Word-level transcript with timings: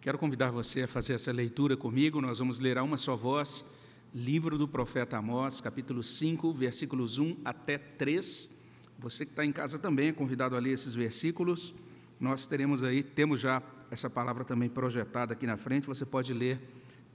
Quero 0.00 0.16
convidar 0.16 0.50
você 0.50 0.84
a 0.84 0.88
fazer 0.88 1.12
essa 1.12 1.30
leitura 1.30 1.76
comigo. 1.76 2.22
Nós 2.22 2.38
vamos 2.38 2.58
ler 2.58 2.78
a 2.78 2.82
uma 2.82 2.96
só 2.96 3.14
voz, 3.14 3.66
livro 4.14 4.56
do 4.56 4.66
profeta 4.66 5.18
Amós, 5.18 5.60
capítulo 5.60 6.02
5, 6.02 6.54
versículos 6.54 7.18
1 7.18 7.36
até 7.44 7.76
3. 7.76 8.50
Você 8.98 9.26
que 9.26 9.32
está 9.32 9.44
em 9.44 9.52
casa 9.52 9.78
também 9.78 10.08
é 10.08 10.12
convidado 10.12 10.56
a 10.56 10.58
ler 10.58 10.70
esses 10.70 10.94
versículos. 10.94 11.74
Nós 12.18 12.46
teremos 12.46 12.82
aí, 12.82 13.02
temos 13.02 13.42
já 13.42 13.62
essa 13.90 14.08
palavra 14.08 14.42
também 14.42 14.70
projetada 14.70 15.34
aqui 15.34 15.46
na 15.46 15.58
frente, 15.58 15.86
você 15.86 16.06
pode 16.06 16.32
ler 16.32 16.58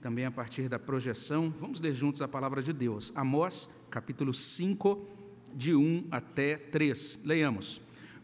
também 0.00 0.24
a 0.24 0.30
partir 0.30 0.68
da 0.68 0.78
projeção. 0.78 1.52
Vamos 1.58 1.80
ler 1.80 1.92
juntos 1.92 2.22
a 2.22 2.28
palavra 2.28 2.62
de 2.62 2.72
Deus. 2.72 3.10
Amós, 3.16 3.68
capítulo 3.90 4.32
5, 4.32 5.08
de 5.52 5.74
1 5.74 6.06
até 6.08 6.56
3. 6.56 7.22
Leiamos. 7.24 7.80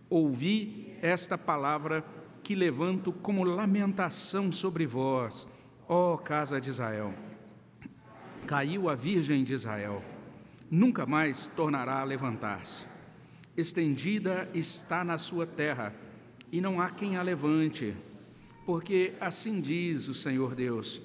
Ouvi 0.09 0.95
esta 1.03 1.37
palavra 1.37 2.22
que 2.53 2.57
levanto 2.57 3.15
como 3.15 3.45
lamentação 3.45 4.53
sobre 4.53 4.87
vós, 4.87 5.49
ó 5.89 6.19
casa 6.19 6.61
de 6.61 6.69
Israel. 6.69 7.15
Caiu 8.47 8.91
a 8.91 8.95
Virgem 8.95 9.43
de 9.43 9.55
Israel, 9.55 10.05
nunca 10.71 11.07
mais 11.07 11.47
tornará 11.47 12.01
a 12.01 12.05
levantar-se. 12.05 12.85
Estendida 13.57 14.51
está 14.53 15.03
na 15.03 15.17
sua 15.17 15.47
terra, 15.47 15.95
e 16.53 16.61
não 16.61 16.79
há 16.79 16.91
quem 16.91 17.17
a 17.17 17.23
levante, 17.23 17.97
porque 18.67 19.15
assim 19.19 19.59
diz 19.59 20.09
o 20.09 20.15
Senhor 20.15 20.55
Deus: 20.55 21.01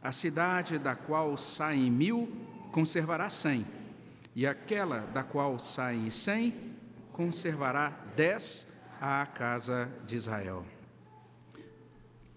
a 0.00 0.12
cidade 0.12 0.78
da 0.78 0.94
qual 0.94 1.36
saem 1.36 1.90
mil 1.90 2.30
conservará 2.70 3.28
cem, 3.28 3.66
e 4.36 4.46
aquela 4.46 5.00
da 5.00 5.24
qual 5.24 5.58
saem 5.58 6.12
cem 6.12 6.54
conservará 7.10 7.90
dez 8.14 8.68
à 9.00 9.26
casa 9.26 9.90
de 10.06 10.14
Israel. 10.14 10.64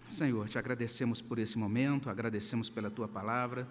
Senhor, 0.08 0.48
te 0.48 0.56
agradecemos 0.56 1.20
por 1.20 1.38
esse 1.38 1.58
momento, 1.58 2.08
agradecemos 2.08 2.70
pela 2.70 2.88
tua 2.88 3.08
palavra, 3.08 3.68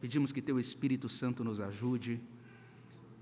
pedimos 0.00 0.30
que 0.30 0.40
teu 0.40 0.60
Espírito 0.60 1.08
Santo 1.08 1.42
nos 1.42 1.60
ajude, 1.60 2.20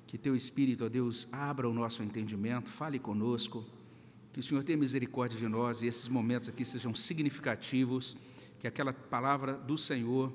que 0.06 0.18
teu 0.18 0.36
Espírito, 0.36 0.84
ó 0.84 0.88
Deus, 0.88 1.26
abra 1.32 1.68
o 1.68 1.72
nosso 1.72 2.02
entendimento, 2.02 2.68
fale 2.68 2.98
conosco, 2.98 3.64
que 4.32 4.40
o 4.40 4.42
Senhor 4.42 4.62
tenha 4.62 4.76
misericórdia 4.76 5.38
de 5.38 5.48
nós 5.48 5.80
e 5.80 5.86
esses 5.86 6.06
momentos 6.06 6.48
aqui 6.48 6.64
sejam 6.64 6.94
significativos, 6.94 8.14
que 8.58 8.66
aquela 8.66 8.92
palavra 8.92 9.54
do 9.54 9.78
Senhor, 9.78 10.32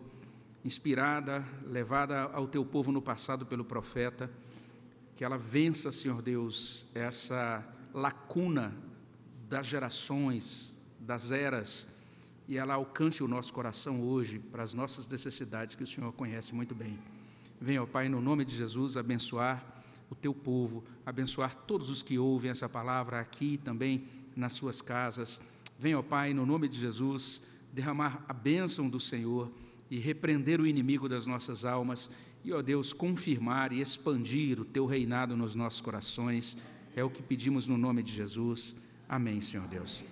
inspirada, 0.65 1.45
levada 1.65 2.23
ao 2.23 2.47
teu 2.47 2.65
povo 2.65 2.91
no 2.91 3.01
passado 3.01 3.45
pelo 3.45 3.63
profeta, 3.63 4.31
que 5.15 5.23
ela 5.23 5.37
vença, 5.37 5.91
Senhor 5.91 6.21
Deus, 6.21 6.87
essa 6.95 7.63
lacuna 7.93 8.73
das 9.47 9.67
gerações, 9.67 10.78
das 11.09 11.31
eras 11.31 11.87
e 12.47 12.55
ela 12.55 12.75
alcance 12.75 13.23
o 13.23 13.27
nosso 13.27 13.51
coração 13.51 13.99
hoje 14.03 14.37
para 14.37 14.61
as 14.61 14.75
nossas 14.75 15.07
necessidades 15.07 15.73
que 15.73 15.81
o 15.81 15.87
Senhor 15.87 16.13
conhece 16.13 16.53
muito 16.53 16.75
bem. 16.75 16.99
Venha, 17.59 17.81
ó 17.81 17.87
Pai, 17.87 18.07
no 18.07 18.21
nome 18.21 18.45
de 18.45 18.55
Jesus, 18.55 18.95
abençoar 18.95 19.83
o 20.07 20.13
teu 20.13 20.35
povo, 20.35 20.83
abençoar 21.03 21.55
todos 21.65 21.89
os 21.89 22.03
que 22.03 22.19
ouvem 22.19 22.51
essa 22.51 22.69
palavra 22.69 23.19
aqui 23.19 23.59
também 23.63 24.05
nas 24.35 24.53
suas 24.53 24.83
casas. 24.83 25.41
Venha, 25.79 25.97
ó 25.97 26.03
Pai, 26.03 26.31
no 26.31 26.45
nome 26.45 26.67
de 26.67 26.79
Jesus, 26.79 27.41
derramar 27.73 28.23
a 28.27 28.33
bênção 28.33 28.87
do 28.87 28.99
Senhor 28.99 29.51
e 29.89 29.97
repreender 29.97 30.61
o 30.61 30.67
inimigo 30.67 31.09
das 31.09 31.25
nossas 31.25 31.65
almas 31.65 32.11
e, 32.45 32.53
ó 32.53 32.61
Deus, 32.61 32.93
confirmar 32.93 33.73
e 33.73 33.81
expandir 33.81 34.59
o 34.61 34.65
teu 34.65 34.85
reinado 34.85 35.35
nos 35.35 35.55
nossos 35.55 35.81
corações. 35.81 36.55
É 36.95 37.03
o 37.03 37.09
que 37.09 37.23
pedimos 37.23 37.65
no 37.65 37.79
nome 37.79 38.03
de 38.03 38.13
Jesus. 38.13 38.75
Amém, 39.07 39.41
Senhor 39.41 39.67
Deus. 39.67 40.03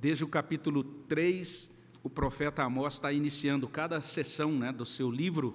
Desde 0.00 0.24
o 0.24 0.28
capítulo 0.28 0.82
3, 0.82 1.78
o 2.02 2.08
profeta 2.08 2.62
Amós 2.62 2.94
está 2.94 3.12
iniciando 3.12 3.68
cada 3.68 4.00
sessão 4.00 4.50
né, 4.50 4.72
do 4.72 4.86
seu 4.86 5.10
livro 5.10 5.54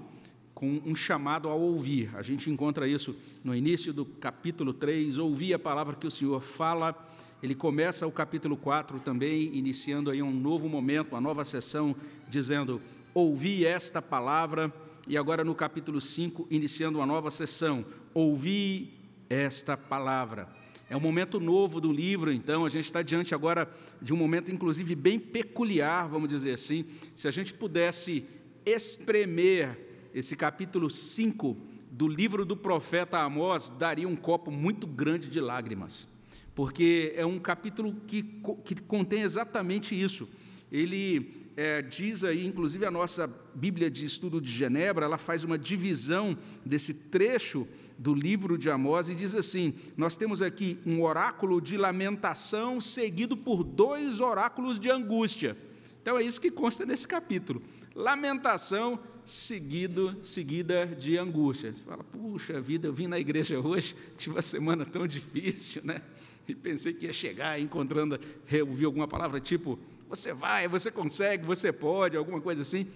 com 0.54 0.80
um 0.86 0.96
chamado 0.96 1.50
ao 1.50 1.60
ouvir. 1.60 2.12
A 2.16 2.22
gente 2.22 2.48
encontra 2.48 2.88
isso 2.88 3.16
no 3.44 3.56
início 3.56 3.92
do 3.92 4.06
capítulo 4.06 4.72
3, 4.72 5.18
ouvir 5.18 5.56
a 5.56 5.58
palavra 5.58 5.96
que 5.96 6.06
o 6.06 6.12
Senhor 6.12 6.40
fala. 6.42 6.96
Ele 7.42 7.56
começa 7.56 8.06
o 8.06 8.12
capítulo 8.12 8.56
4 8.56 9.00
também, 9.00 9.50
iniciando 9.58 10.12
aí 10.12 10.22
um 10.22 10.32
novo 10.32 10.70
momento, 10.70 11.14
uma 11.14 11.22
nova 11.22 11.44
sessão, 11.44 11.96
dizendo: 12.30 12.80
Ouvi 13.16 13.66
esta 13.66 14.00
palavra. 14.00 14.72
E 15.08 15.18
agora 15.18 15.44
no 15.44 15.56
capítulo 15.56 16.00
5, 16.00 16.46
iniciando 16.52 17.00
uma 17.00 17.06
nova 17.08 17.32
sessão: 17.32 17.84
Ouvi 18.14 18.94
esta 19.28 19.76
palavra. 19.76 20.65
É 20.88 20.96
um 20.96 21.00
momento 21.00 21.40
novo 21.40 21.82
do 21.82 21.92
livro, 21.92 22.32
então, 22.32 22.64
a 22.64 22.70
gente 22.70 22.86
está 22.86 23.02
diante 23.02 23.34
agora 23.34 23.68
de 24.00 24.14
um 24.14 24.18
momento, 24.18 24.52
inclusive, 24.52 24.94
bem 24.94 25.20
peculiar, 25.20 26.08
vamos 26.08 26.30
dizer 26.30 26.54
assim. 26.54 26.86
Se 27.16 27.28
a 27.28 27.32
gente 27.32 27.54
pudesse 27.54 28.26
espremer 28.64 29.80
esse 30.14 30.36
capítulo 30.36 30.90
5 30.90 31.58
do 31.90 32.08
livro 32.08 32.46
do 32.46 32.56
profeta 32.56 33.20
Amós, 33.20 33.70
daria 33.70 34.08
um 34.08 34.16
copo 34.16 34.52
muito 34.52 34.86
grande 34.86 35.28
de 35.28 35.40
lágrimas, 35.40 36.08
porque 36.54 37.14
é 37.16 37.26
um 37.26 37.40
capítulo 37.40 37.96
que, 38.06 38.22
que 38.64 38.76
contém 38.82 39.22
exatamente 39.22 40.00
isso. 40.00 40.30
Ele 40.72 41.46
é, 41.58 41.82
diz 41.82 42.24
aí, 42.24 42.46
inclusive 42.46 42.86
a 42.86 42.92
nossa 42.92 43.28
Bíblia 43.56 43.90
de 43.90 44.06
Estudo 44.06 44.40
de 44.40 44.52
Genebra, 44.52 45.06
ela 45.06 45.18
faz 45.18 45.44
uma 45.44 45.58
divisão 45.58 46.38
desse 46.66 46.94
trecho 46.94 47.68
do 47.98 48.14
livro 48.14 48.58
de 48.58 48.70
Amós 48.70 49.10
e 49.10 49.16
diz 49.16 49.36
assim: 49.36 49.74
Nós 49.96 50.16
temos 50.16 50.42
aqui 50.42 50.80
um 50.86 51.02
oráculo 51.02 51.62
de 51.62 51.78
lamentação 51.78 52.82
seguido 52.82 53.36
por 53.38 53.64
dois 53.64 54.20
oráculos 54.20 54.80
de 54.80 54.90
angústia. 54.90 55.58
Então 56.02 56.18
é 56.18 56.24
isso 56.24 56.40
que 56.40 56.52
consta 56.52 56.86
nesse 56.86 57.08
capítulo. 57.08 57.62
Lamentação 57.96 59.00
seguido, 59.26 60.16
seguida 60.22 60.86
de 60.86 61.18
angústia. 61.18 61.74
Você 61.74 61.84
fala, 61.84 62.04
puxa 62.04 62.62
vida, 62.62 62.88
eu 62.88 62.94
vim 62.94 63.08
na 63.08 63.20
igreja 63.20 63.60
hoje, 63.60 63.96
tive 64.18 64.36
uma 64.36 64.42
semana 64.42 64.86
tão 64.86 65.08
difícil, 65.08 65.82
né? 65.84 66.02
E 66.48 66.54
pensei 66.54 66.94
que 66.94 67.06
ia 67.06 67.14
chegar 67.14 67.60
encontrando, 67.60 68.20
ouvir 68.68 68.86
alguma 68.86 69.08
palavra 69.08 69.40
tipo, 69.40 69.80
você 70.08 70.32
vai, 70.32 70.68
você 70.68 70.92
consegue, 70.92 71.44
você 71.44 71.74
pode, 71.74 72.16
alguma 72.16 72.40
coisa 72.40 72.62
assim. 72.62 72.88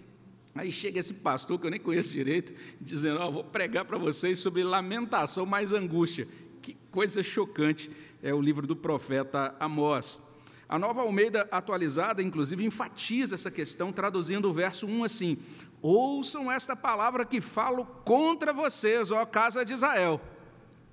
Aí 0.56 0.72
chega 0.72 1.00
esse 1.00 1.14
pastor, 1.14 1.60
que 1.60 1.68
eu 1.68 1.72
nem 1.72 1.80
conheço 1.80 2.10
direito, 2.10 2.54
dizendo: 2.82 3.22
oh, 3.22 3.32
vou 3.32 3.44
pregar 3.44 3.86
para 3.86 3.98
vocês 3.98 4.40
sobre 4.40 4.64
lamentação 4.64 5.46
mais 5.46 5.74
angústia. 5.74 6.28
Que 6.62 6.76
coisa 6.92 7.24
chocante 7.24 7.90
é 8.22 8.34
o 8.34 8.42
livro 8.42 8.68
do 8.68 8.76
profeta 8.76 9.56
Amós. 9.60 10.22
A 10.68 10.78
nova 10.78 11.02
Almeida 11.02 11.48
atualizada, 11.52 12.22
inclusive, 12.22 12.64
enfatiza 12.64 13.34
essa 13.34 13.50
questão, 13.50 13.92
traduzindo 13.92 14.50
o 14.50 14.54
verso 14.54 14.86
1 14.86 15.04
assim: 15.04 15.38
Ouçam 15.82 16.52
esta 16.52 16.76
palavra 16.76 17.26
que 17.26 17.42
falo 17.42 17.86
contra 17.86 18.54
vocês, 18.54 19.12
ó 19.12 19.26
casa 19.26 19.64
de 19.64 19.74
Israel. 19.74 20.22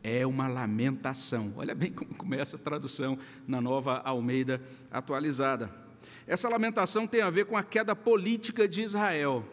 É 0.03 0.25
uma 0.27 0.47
lamentação. 0.47 1.53
Olha 1.56 1.75
bem 1.75 1.93
como 1.93 2.15
começa 2.15 2.56
a 2.56 2.61
tradução 2.61 3.19
na 3.47 3.61
nova 3.61 3.99
Almeida 4.05 4.62
atualizada. 4.91 5.86
Essa 6.27 6.49
lamentação 6.49 7.07
tem 7.07 7.21
a 7.21 7.31
ver 7.31 7.47
com 7.47 7.57
a 7.57 7.63
queda 7.63 7.95
política 7.95 8.67
de 8.67 8.83
Israel. 8.83 9.45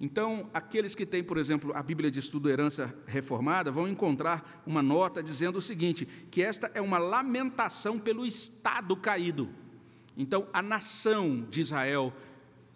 Então, 0.00 0.50
aqueles 0.52 0.94
que 0.94 1.06
têm, 1.06 1.22
por 1.22 1.38
exemplo, 1.38 1.72
a 1.74 1.82
Bíblia 1.82 2.10
de 2.10 2.18
Estudo 2.18 2.50
Herança 2.50 2.94
Reformada, 3.06 3.70
vão 3.70 3.88
encontrar 3.88 4.62
uma 4.66 4.82
nota 4.82 5.22
dizendo 5.22 5.58
o 5.58 5.62
seguinte: 5.62 6.06
que 6.30 6.42
esta 6.42 6.70
é 6.74 6.80
uma 6.80 6.98
lamentação 6.98 7.98
pelo 7.98 8.26
Estado 8.26 8.96
caído. 8.96 9.48
Então, 10.16 10.46
a 10.52 10.62
nação 10.62 11.46
de 11.50 11.60
Israel 11.60 12.12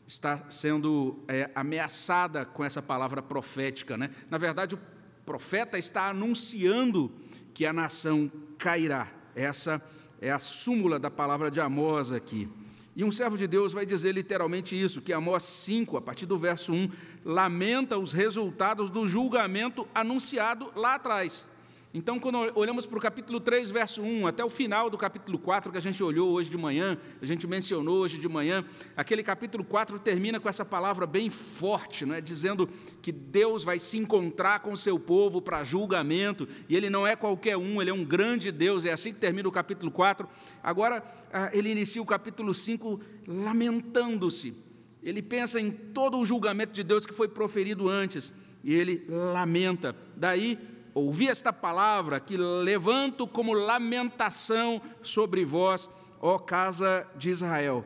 está 0.06 0.50
sendo 0.50 1.22
é, 1.28 1.50
ameaçada 1.54 2.44
com 2.44 2.64
essa 2.64 2.80
palavra 2.80 3.20
profética. 3.20 3.96
Né? 3.96 4.10
Na 4.30 4.38
verdade, 4.38 4.74
o 4.74 4.80
profeta 5.26 5.78
está 5.78 6.08
anunciando 6.08 7.12
que 7.52 7.66
a 7.66 7.72
nação 7.72 8.30
cairá. 8.56 9.08
Essa 9.34 9.82
é 10.20 10.30
a 10.30 10.38
súmula 10.38 10.98
da 10.98 11.10
palavra 11.10 11.50
de 11.50 11.60
Amós 11.60 12.10
aqui. 12.10 12.48
E 12.98 13.04
um 13.04 13.12
servo 13.12 13.38
de 13.38 13.46
Deus 13.46 13.72
vai 13.72 13.86
dizer 13.86 14.10
literalmente 14.10 14.74
isso, 14.74 15.00
que 15.00 15.12
Amós 15.12 15.44
5, 15.44 15.96
a 15.96 16.00
partir 16.00 16.26
do 16.26 16.36
verso 16.36 16.72
1, 16.72 16.90
lamenta 17.24 17.96
os 17.96 18.12
resultados 18.12 18.90
do 18.90 19.06
julgamento 19.06 19.86
anunciado 19.94 20.72
lá 20.74 20.96
atrás. 20.96 21.46
Então, 21.92 22.20
quando 22.20 22.36
olhamos 22.54 22.84
para 22.84 22.98
o 22.98 23.00
capítulo 23.00 23.40
3, 23.40 23.70
verso 23.70 24.02
1, 24.02 24.26
até 24.26 24.44
o 24.44 24.50
final 24.50 24.90
do 24.90 24.98
capítulo 24.98 25.38
4, 25.38 25.72
que 25.72 25.78
a 25.78 25.80
gente 25.80 26.02
olhou 26.02 26.32
hoje 26.32 26.50
de 26.50 26.56
manhã, 26.58 26.98
a 27.20 27.24
gente 27.24 27.46
mencionou 27.46 28.00
hoje 28.00 28.18
de 28.18 28.28
manhã, 28.28 28.62
aquele 28.94 29.22
capítulo 29.22 29.64
4 29.64 29.98
termina 29.98 30.38
com 30.38 30.50
essa 30.50 30.66
palavra 30.66 31.06
bem 31.06 31.30
forte, 31.30 32.04
não 32.04 32.14
é? 32.14 32.20
dizendo 32.20 32.68
que 33.00 33.10
Deus 33.10 33.64
vai 33.64 33.78
se 33.78 33.96
encontrar 33.96 34.60
com 34.60 34.72
o 34.72 34.76
seu 34.76 35.00
povo 35.00 35.40
para 35.40 35.64
julgamento, 35.64 36.46
e 36.68 36.76
ele 36.76 36.90
não 36.90 37.06
é 37.06 37.16
qualquer 37.16 37.56
um, 37.56 37.80
ele 37.80 37.88
é 37.88 37.94
um 37.94 38.04
grande 38.04 38.52
Deus, 38.52 38.84
é 38.84 38.92
assim 38.92 39.14
que 39.14 39.18
termina 39.18 39.48
o 39.48 39.52
capítulo 39.52 39.90
4. 39.90 40.28
Agora, 40.62 41.02
ah, 41.32 41.48
ele 41.54 41.70
inicia 41.70 42.02
o 42.02 42.06
capítulo 42.06 42.52
5 42.52 43.00
lamentando-se. 43.26 44.54
Ele 45.02 45.22
pensa 45.22 45.58
em 45.58 45.70
todo 45.70 46.18
o 46.18 46.24
julgamento 46.24 46.74
de 46.74 46.82
Deus 46.82 47.06
que 47.06 47.14
foi 47.14 47.28
proferido 47.28 47.88
antes, 47.88 48.30
e 48.62 48.74
ele 48.74 49.06
lamenta. 49.08 49.96
Daí, 50.14 50.58
ouvi 50.98 51.28
esta 51.28 51.52
palavra 51.52 52.20
que 52.20 52.36
levanto 52.36 53.26
como 53.26 53.52
lamentação 53.52 54.80
sobre 55.02 55.44
vós, 55.44 55.88
ó 56.20 56.38
casa 56.38 57.06
de 57.16 57.30
Israel. 57.30 57.84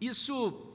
Isso 0.00 0.66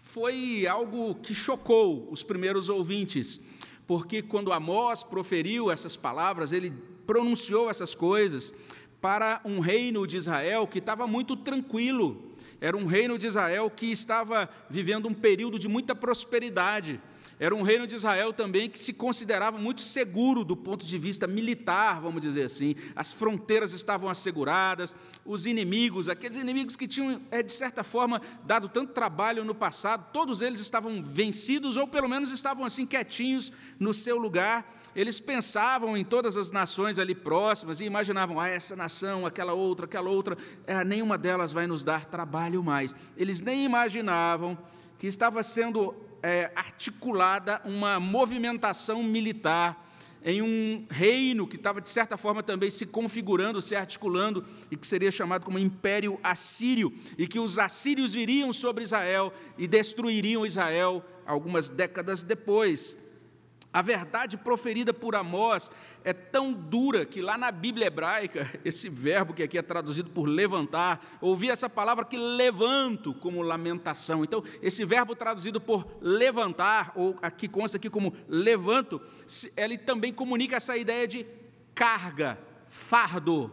foi 0.00 0.66
algo 0.66 1.14
que 1.16 1.34
chocou 1.34 2.08
os 2.10 2.22
primeiros 2.22 2.68
ouvintes, 2.68 3.40
porque 3.86 4.22
quando 4.22 4.52
Amós 4.52 5.02
proferiu 5.02 5.70
essas 5.70 5.96
palavras, 5.96 6.52
ele 6.52 6.72
pronunciou 7.06 7.68
essas 7.68 7.94
coisas 7.94 8.54
para 9.00 9.40
um 9.44 9.60
reino 9.60 10.06
de 10.06 10.16
Israel 10.16 10.66
que 10.66 10.78
estava 10.78 11.06
muito 11.06 11.36
tranquilo, 11.36 12.34
era 12.60 12.76
um 12.76 12.86
reino 12.86 13.18
de 13.18 13.26
Israel 13.26 13.70
que 13.70 13.92
estava 13.92 14.48
vivendo 14.70 15.06
um 15.06 15.12
período 15.12 15.58
de 15.58 15.68
muita 15.68 15.94
prosperidade. 15.94 16.98
Era 17.38 17.54
um 17.54 17.62
reino 17.62 17.86
de 17.86 17.94
Israel 17.94 18.32
também 18.32 18.70
que 18.70 18.78
se 18.78 18.92
considerava 18.92 19.58
muito 19.58 19.82
seguro 19.82 20.44
do 20.44 20.56
ponto 20.56 20.86
de 20.86 20.98
vista 20.98 21.26
militar, 21.26 22.00
vamos 22.00 22.22
dizer 22.22 22.44
assim. 22.44 22.76
As 22.94 23.12
fronteiras 23.12 23.72
estavam 23.72 24.08
asseguradas, 24.08 24.94
os 25.24 25.44
inimigos, 25.44 26.08
aqueles 26.08 26.36
inimigos 26.36 26.76
que 26.76 26.86
tinham, 26.86 27.20
é, 27.30 27.42
de 27.42 27.52
certa 27.52 27.82
forma, 27.82 28.22
dado 28.44 28.68
tanto 28.68 28.92
trabalho 28.92 29.44
no 29.44 29.54
passado, 29.54 30.12
todos 30.12 30.42
eles 30.42 30.60
estavam 30.60 31.02
vencidos 31.02 31.76
ou 31.76 31.88
pelo 31.88 32.08
menos 32.08 32.30
estavam 32.30 32.64
assim 32.64 32.86
quietinhos 32.86 33.52
no 33.80 33.92
seu 33.92 34.16
lugar. 34.16 34.72
Eles 34.94 35.18
pensavam 35.18 35.96
em 35.96 36.04
todas 36.04 36.36
as 36.36 36.52
nações 36.52 37.00
ali 37.00 37.16
próximas 37.16 37.80
e 37.80 37.84
imaginavam, 37.84 38.38
ah, 38.38 38.48
essa 38.48 38.76
nação, 38.76 39.26
aquela 39.26 39.52
outra, 39.52 39.86
aquela 39.86 40.08
outra, 40.08 40.38
é, 40.66 40.84
nenhuma 40.84 41.18
delas 41.18 41.52
vai 41.52 41.66
nos 41.66 41.82
dar 41.82 42.04
trabalho 42.06 42.62
mais. 42.62 42.94
Eles 43.16 43.40
nem 43.40 43.64
imaginavam 43.64 44.56
que 44.98 45.08
estava 45.08 45.42
sendo 45.42 45.94
é, 46.24 46.50
articulada 46.56 47.60
uma 47.66 48.00
movimentação 48.00 49.02
militar 49.02 49.84
em 50.24 50.40
um 50.40 50.86
reino 50.88 51.46
que 51.46 51.56
estava, 51.56 51.82
de 51.82 51.90
certa 51.90 52.16
forma, 52.16 52.42
também 52.42 52.70
se 52.70 52.86
configurando, 52.86 53.60
se 53.60 53.76
articulando, 53.76 54.42
e 54.70 54.76
que 54.76 54.86
seria 54.86 55.10
chamado 55.10 55.44
como 55.44 55.58
Império 55.58 56.18
Assírio, 56.22 56.90
e 57.18 57.28
que 57.28 57.38
os 57.38 57.58
assírios 57.58 58.14
viriam 58.14 58.50
sobre 58.54 58.82
Israel 58.84 59.34
e 59.58 59.68
destruiriam 59.68 60.46
Israel 60.46 61.04
algumas 61.26 61.68
décadas 61.68 62.22
depois. 62.22 62.96
A 63.74 63.82
verdade 63.82 64.38
proferida 64.38 64.94
por 64.94 65.16
Amós 65.16 65.68
é 66.04 66.12
tão 66.12 66.52
dura 66.52 67.04
que 67.04 67.20
lá 67.20 67.36
na 67.36 67.50
Bíblia 67.50 67.88
hebraica, 67.88 68.48
esse 68.64 68.88
verbo 68.88 69.34
que 69.34 69.42
aqui 69.42 69.58
é 69.58 69.62
traduzido 69.62 70.10
por 70.10 70.26
levantar, 70.26 71.04
ouvi 71.20 71.50
essa 71.50 71.68
palavra 71.68 72.04
que 72.04 72.16
levanto 72.16 73.12
como 73.14 73.42
lamentação. 73.42 74.22
Então, 74.22 74.44
esse 74.62 74.84
verbo 74.84 75.16
traduzido 75.16 75.60
por 75.60 75.88
levantar, 76.00 76.92
ou 76.94 77.18
aqui 77.20 77.48
consta 77.48 77.76
aqui 77.76 77.90
como 77.90 78.14
levanto, 78.28 79.02
ele 79.56 79.76
também 79.76 80.12
comunica 80.12 80.54
essa 80.54 80.76
ideia 80.76 81.08
de 81.08 81.26
carga, 81.74 82.38
fardo. 82.68 83.50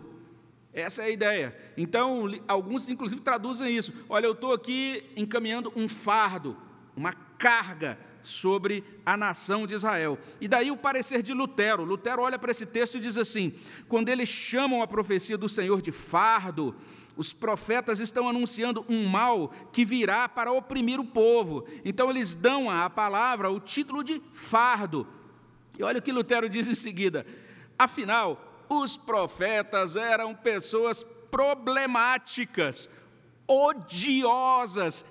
Essa 0.71 1.01
é 1.01 1.06
a 1.06 1.09
ideia. 1.09 1.57
Então, 1.75 2.29
alguns 2.47 2.88
inclusive 2.89 3.21
traduzem 3.21 3.75
isso. 3.75 3.91
Olha, 4.07 4.27
eu 4.27 4.33
estou 4.33 4.53
aqui 4.53 5.03
encaminhando 5.15 5.73
um 5.75 5.89
fardo, 5.89 6.56
uma 6.95 7.12
carga 7.12 7.97
sobre 8.21 8.83
a 9.06 9.18
nação 9.18 9.65
de 9.65 9.73
Israel. 9.73 10.18
E 10.39 10.47
daí 10.47 10.71
o 10.71 10.77
parecer 10.77 11.21
de 11.21 11.33
Lutero. 11.33 11.83
Lutero 11.83 12.21
olha 12.21 12.38
para 12.38 12.51
esse 12.51 12.65
texto 12.65 12.95
e 12.95 13.00
diz 13.00 13.18
assim: 13.18 13.53
quando 13.88 14.09
eles 14.09 14.29
chamam 14.29 14.81
a 14.81 14.88
profecia 14.88 15.38
do 15.38 15.50
Senhor 15.50 15.81
de 15.81 15.91
fardo, 15.91 16.75
os 17.15 17.33
profetas 17.33 18.00
estão 18.00 18.27
anunciando 18.27 18.85
um 18.88 19.06
mal 19.07 19.51
que 19.71 19.83
virá 19.83 20.29
para 20.29 20.51
oprimir 20.51 21.00
o 21.00 21.06
povo. 21.06 21.65
Então 21.83 22.09
eles 22.09 22.33
dão 22.35 22.69
à 22.69 22.89
palavra 22.89 23.50
o 23.50 23.59
título 23.59 24.03
de 24.03 24.21
fardo. 24.31 25.07
E 25.77 25.83
olha 25.83 26.00
o 26.00 26.01
que 26.01 26.12
Lutero 26.12 26.50
diz 26.50 26.68
em 26.68 26.75
seguida: 26.75 27.25
afinal, 27.77 28.65
os 28.69 28.95
profetas 28.95 29.95
eram 29.95 30.33
pessoas 30.33 31.03
problemáticas, 31.03 32.89
odiosas 33.47 35.06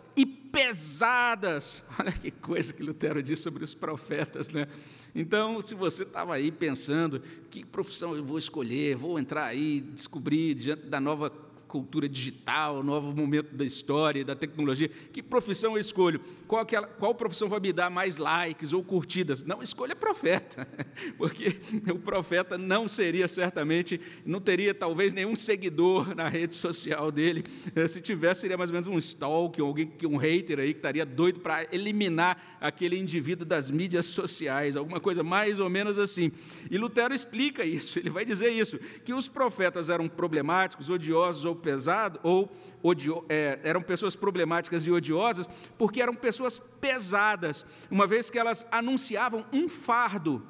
pesadas. 0.50 1.82
Olha 1.98 2.12
que 2.12 2.30
coisa 2.30 2.72
que 2.72 2.82
Lutero 2.82 3.22
disse 3.22 3.42
sobre 3.42 3.64
os 3.64 3.74
profetas, 3.74 4.50
né? 4.50 4.66
Então, 5.14 5.60
se 5.60 5.74
você 5.74 6.02
estava 6.02 6.34
aí 6.34 6.50
pensando 6.52 7.20
que 7.50 7.64
profissão 7.64 8.14
eu 8.14 8.24
vou 8.24 8.38
escolher, 8.38 8.96
vou 8.96 9.18
entrar 9.18 9.46
aí, 9.46 9.80
descobrir 9.80 10.54
diante 10.54 10.86
da 10.86 11.00
nova 11.00 11.30
cultura 11.70 12.08
digital, 12.08 12.82
novo 12.82 13.14
momento 13.16 13.54
da 13.54 13.64
história, 13.64 14.24
da 14.24 14.34
tecnologia. 14.34 14.90
Que 15.12 15.22
profissão 15.22 15.76
eu 15.76 15.80
escolho? 15.80 16.20
Qual, 16.48 16.66
que, 16.66 16.76
qual 16.98 17.14
profissão 17.14 17.48
vai 17.48 17.60
me 17.60 17.72
dar 17.72 17.88
mais 17.88 18.16
likes 18.16 18.72
ou 18.72 18.82
curtidas? 18.82 19.44
Não, 19.44 19.62
escolha 19.62 19.94
profeta, 19.94 20.66
porque 21.16 21.60
o 21.88 21.98
profeta 22.00 22.58
não 22.58 22.88
seria 22.88 23.28
certamente, 23.28 24.00
não 24.26 24.40
teria 24.40 24.74
talvez 24.74 25.12
nenhum 25.12 25.36
seguidor 25.36 26.12
na 26.12 26.28
rede 26.28 26.56
social 26.56 27.12
dele. 27.12 27.44
Se 27.88 28.00
tivesse, 28.00 28.40
seria 28.40 28.58
mais 28.58 28.70
ou 28.70 28.74
menos 28.74 28.88
um 28.88 28.98
stalk, 28.98 29.60
alguém, 29.60 29.92
um 30.04 30.16
hater 30.16 30.58
aí 30.58 30.72
que 30.72 30.80
estaria 30.80 31.06
doido 31.06 31.38
para 31.38 31.68
eliminar 31.70 32.58
aquele 32.60 32.98
indivíduo 32.98 33.46
das 33.46 33.70
mídias 33.70 34.06
sociais, 34.06 34.76
alguma 34.76 34.98
coisa 34.98 35.22
mais 35.22 35.60
ou 35.60 35.70
menos 35.70 36.00
assim. 36.00 36.32
E 36.68 36.76
Lutero 36.76 37.14
explica 37.14 37.64
isso, 37.64 37.96
ele 38.00 38.10
vai 38.10 38.24
dizer 38.24 38.50
isso, 38.50 38.76
que 39.04 39.14
os 39.14 39.28
profetas 39.28 39.88
eram 39.88 40.08
problemáticos, 40.08 40.90
odiosos 40.90 41.44
ou 41.44 41.59
pesado, 41.60 42.18
ou 42.22 42.50
odio, 42.82 43.24
é, 43.28 43.60
eram 43.62 43.82
pessoas 43.82 44.16
problemáticas 44.16 44.86
e 44.86 44.90
odiosas, 44.90 45.48
porque 45.78 46.00
eram 46.00 46.14
pessoas 46.14 46.58
pesadas, 46.58 47.66
uma 47.90 48.06
vez 48.06 48.30
que 48.30 48.38
elas 48.38 48.66
anunciavam 48.70 49.44
um 49.52 49.68
fardo. 49.68 50.46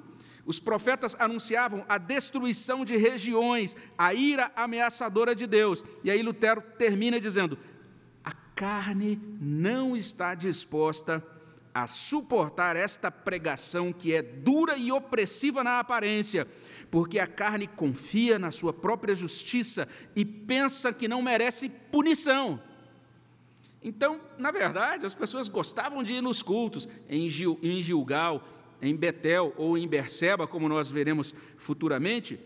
Os 0.47 0.59
profetas 0.59 1.15
anunciavam 1.19 1.85
a 1.89 1.99
destruição 1.99 2.85
de 2.85 2.97
regiões, 2.97 3.77
a 3.97 4.15
ira 4.15 4.51
ameaçadora 4.57 5.35
de 5.35 5.47
Deus. 5.47 5.85
E 6.03 6.11
aí 6.11 6.23
Lutero 6.23 6.63
termina 6.79 7.21
dizendo: 7.21 7.59
a 8.25 8.33
carne 8.55 9.21
não 9.41 9.97
está 9.97 10.35
disposta 10.35 11.23
a 11.73 11.87
suportar 11.87 12.75
esta 12.75 13.11
pregação 13.11 13.93
que 13.93 14.13
é 14.13 14.23
dura 14.23 14.77
e 14.77 14.91
opressiva 14.91 15.63
na 15.63 15.79
aparência 15.79 16.47
porque 16.91 17.19
a 17.19 17.27
carne 17.27 17.67
confia 17.67 18.39
na 18.39 18.51
sua 18.51 18.73
própria 18.73 19.15
justiça 19.15 19.89
e 20.17 20.25
pensa 20.25 20.93
que 20.93 21.07
não 21.07 21.23
merece 21.23 21.69
punição. 21.69 22.61
Então, 23.83 24.21
na 24.37 24.51
verdade, 24.51 25.07
as 25.07 25.15
pessoas 25.15 25.49
gostavam 25.49 26.03
de 26.03 26.15
ir 26.15 26.21
nos 26.21 26.43
cultos, 26.43 26.89
em, 27.09 27.29
Gil, 27.29 27.59
em 27.63 27.81
Gilgal, 27.81 28.47
em 28.83 28.95
Betel 28.95 29.55
ou 29.57 29.79
em 29.79 29.89
Berseba, 29.89 30.47
como 30.47 30.69
nós 30.69 30.91
veremos 30.91 31.35
futuramente, 31.57 32.39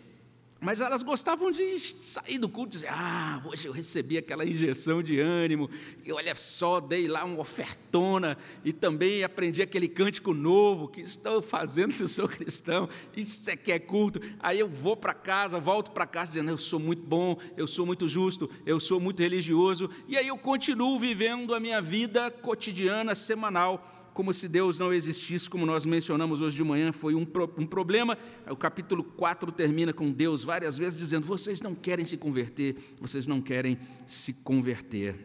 mas 0.65 0.81
elas 0.81 1.03
gostavam 1.03 1.51
de 1.51 1.95
sair 2.01 2.39
do 2.39 2.49
culto 2.49 2.71
e 2.71 2.79
dizer: 2.79 2.91
Ah, 2.91 3.43
hoje 3.45 3.69
eu 3.69 3.73
recebi 3.73 4.17
aquela 4.17 4.47
injeção 4.47 5.03
de 5.03 5.21
ânimo, 5.21 5.69
e 6.03 6.11
olha 6.11 6.35
só, 6.35 6.81
dei 6.81 7.07
lá 7.07 7.23
uma 7.23 7.39
ofertona, 7.39 8.39
e 8.65 8.73
também 8.73 9.23
aprendi 9.23 9.61
aquele 9.61 9.87
cântico 9.87 10.33
novo 10.33 10.89
que 10.89 11.03
estou 11.03 11.43
fazendo 11.43 11.93
se 11.93 12.09
sou 12.09 12.27
cristão, 12.27 12.89
isso 13.15 13.49
é 13.51 13.57
que 13.57 13.71
é 13.71 13.79
culto. 13.79 14.21
Aí 14.41 14.59
eu 14.59 14.67
vou 14.69 14.97
para 14.97 15.13
casa, 15.13 15.61
volto 15.61 15.91
para 15.91 16.07
casa 16.07 16.33
dizendo: 16.33 16.51
Eu 16.51 16.59
sou 16.59 16.81
muito 16.81 17.03
bom, 17.03 17.37
eu 17.59 17.67
sou 17.67 17.85
muito 17.85 18.09
justo, 18.09 18.51
eu 18.65 18.81
sou 18.81 18.99
muito 18.99 19.21
religioso, 19.21 19.91
e 20.09 20.17
aí 20.17 20.27
eu 20.27 20.39
continuo 20.39 20.99
vivendo 20.99 21.55
a 21.55 21.61
minha 21.61 21.83
vida 21.83 22.31
cotidiana, 22.31 23.15
semanal 23.15 23.94
como 24.15 24.33
se 24.33 24.49
Deus 24.49 24.79
não 24.79 24.93
existisse, 24.93 25.51
como 25.51 25.67
nós 25.67 25.85
mencionamos 25.85 26.41
hoje 26.41 26.57
de 26.57 26.63
manhã, 26.63 26.93
foi 26.93 27.17
um, 27.17 27.25
pro, 27.25 27.53
um 27.59 27.67
problema. 27.67 28.17
O 28.49 28.57
capítulo 28.57 29.03
4 29.03 29.51
termina 29.51 29.93
com 29.93 30.11
Deus 30.13 30.45
várias 30.45 30.79
vezes 30.79 30.97
dizendo: 30.97 31.27
vocês 31.27 31.61
não 31.61 31.75
querem 31.75 32.07
se 32.07 32.17
converter, 32.17 32.77
vocês 33.01 33.27
não 33.27 33.41
querem 33.41 33.77
se 34.07 34.35
converter. 34.35 35.17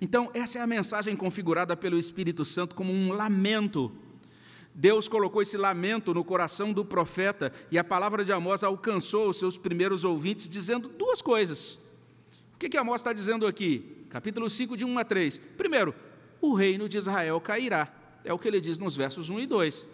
Então, 0.00 0.30
essa 0.32 0.58
é 0.58 0.62
a 0.62 0.66
mensagem 0.66 1.14
configurada 1.14 1.76
pelo 1.76 1.98
Espírito 1.98 2.42
Santo 2.42 2.74
como 2.74 2.90
um 2.90 3.12
lamento. 3.12 3.92
Deus 4.74 5.06
colocou 5.06 5.42
esse 5.42 5.58
lamento 5.58 6.14
no 6.14 6.24
coração 6.24 6.72
do 6.72 6.86
profeta 6.86 7.52
e 7.70 7.78
a 7.78 7.84
palavra 7.84 8.24
de 8.24 8.32
Amós 8.32 8.64
alcançou 8.64 9.28
os 9.28 9.36
seus 9.36 9.58
primeiros 9.58 10.04
ouvintes, 10.04 10.48
dizendo 10.48 10.88
duas 10.88 11.20
coisas. 11.20 11.78
O 12.54 12.58
que, 12.58 12.70
que 12.70 12.78
Amós 12.78 13.02
está 13.02 13.12
dizendo 13.12 13.46
aqui? 13.46 14.06
Capítulo 14.08 14.48
5, 14.48 14.74
de 14.74 14.86
1 14.86 14.98
a 14.98 15.04
3. 15.04 15.36
Primeiro, 15.58 15.94
o 16.40 16.54
reino 16.54 16.88
de 16.88 16.96
Israel 16.96 17.38
cairá. 17.38 18.01
É 18.24 18.32
o 18.32 18.38
que 18.38 18.48
ele 18.48 18.60
diz 18.60 18.78
nos 18.78 18.96
versos 18.96 19.30
1 19.30 19.40
e 19.40 19.46
2. 19.46 19.88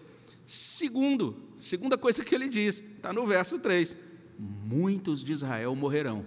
Segundo, 0.47 1.37
segunda 1.58 1.99
coisa 1.99 2.25
que 2.25 2.35
ele 2.35 2.49
diz, 2.49 2.80
está 2.80 3.12
no 3.12 3.26
verso 3.26 3.58
3: 3.58 3.97
muitos 4.38 5.23
de 5.23 5.32
Israel 5.32 5.75
morrerão. 5.75 6.25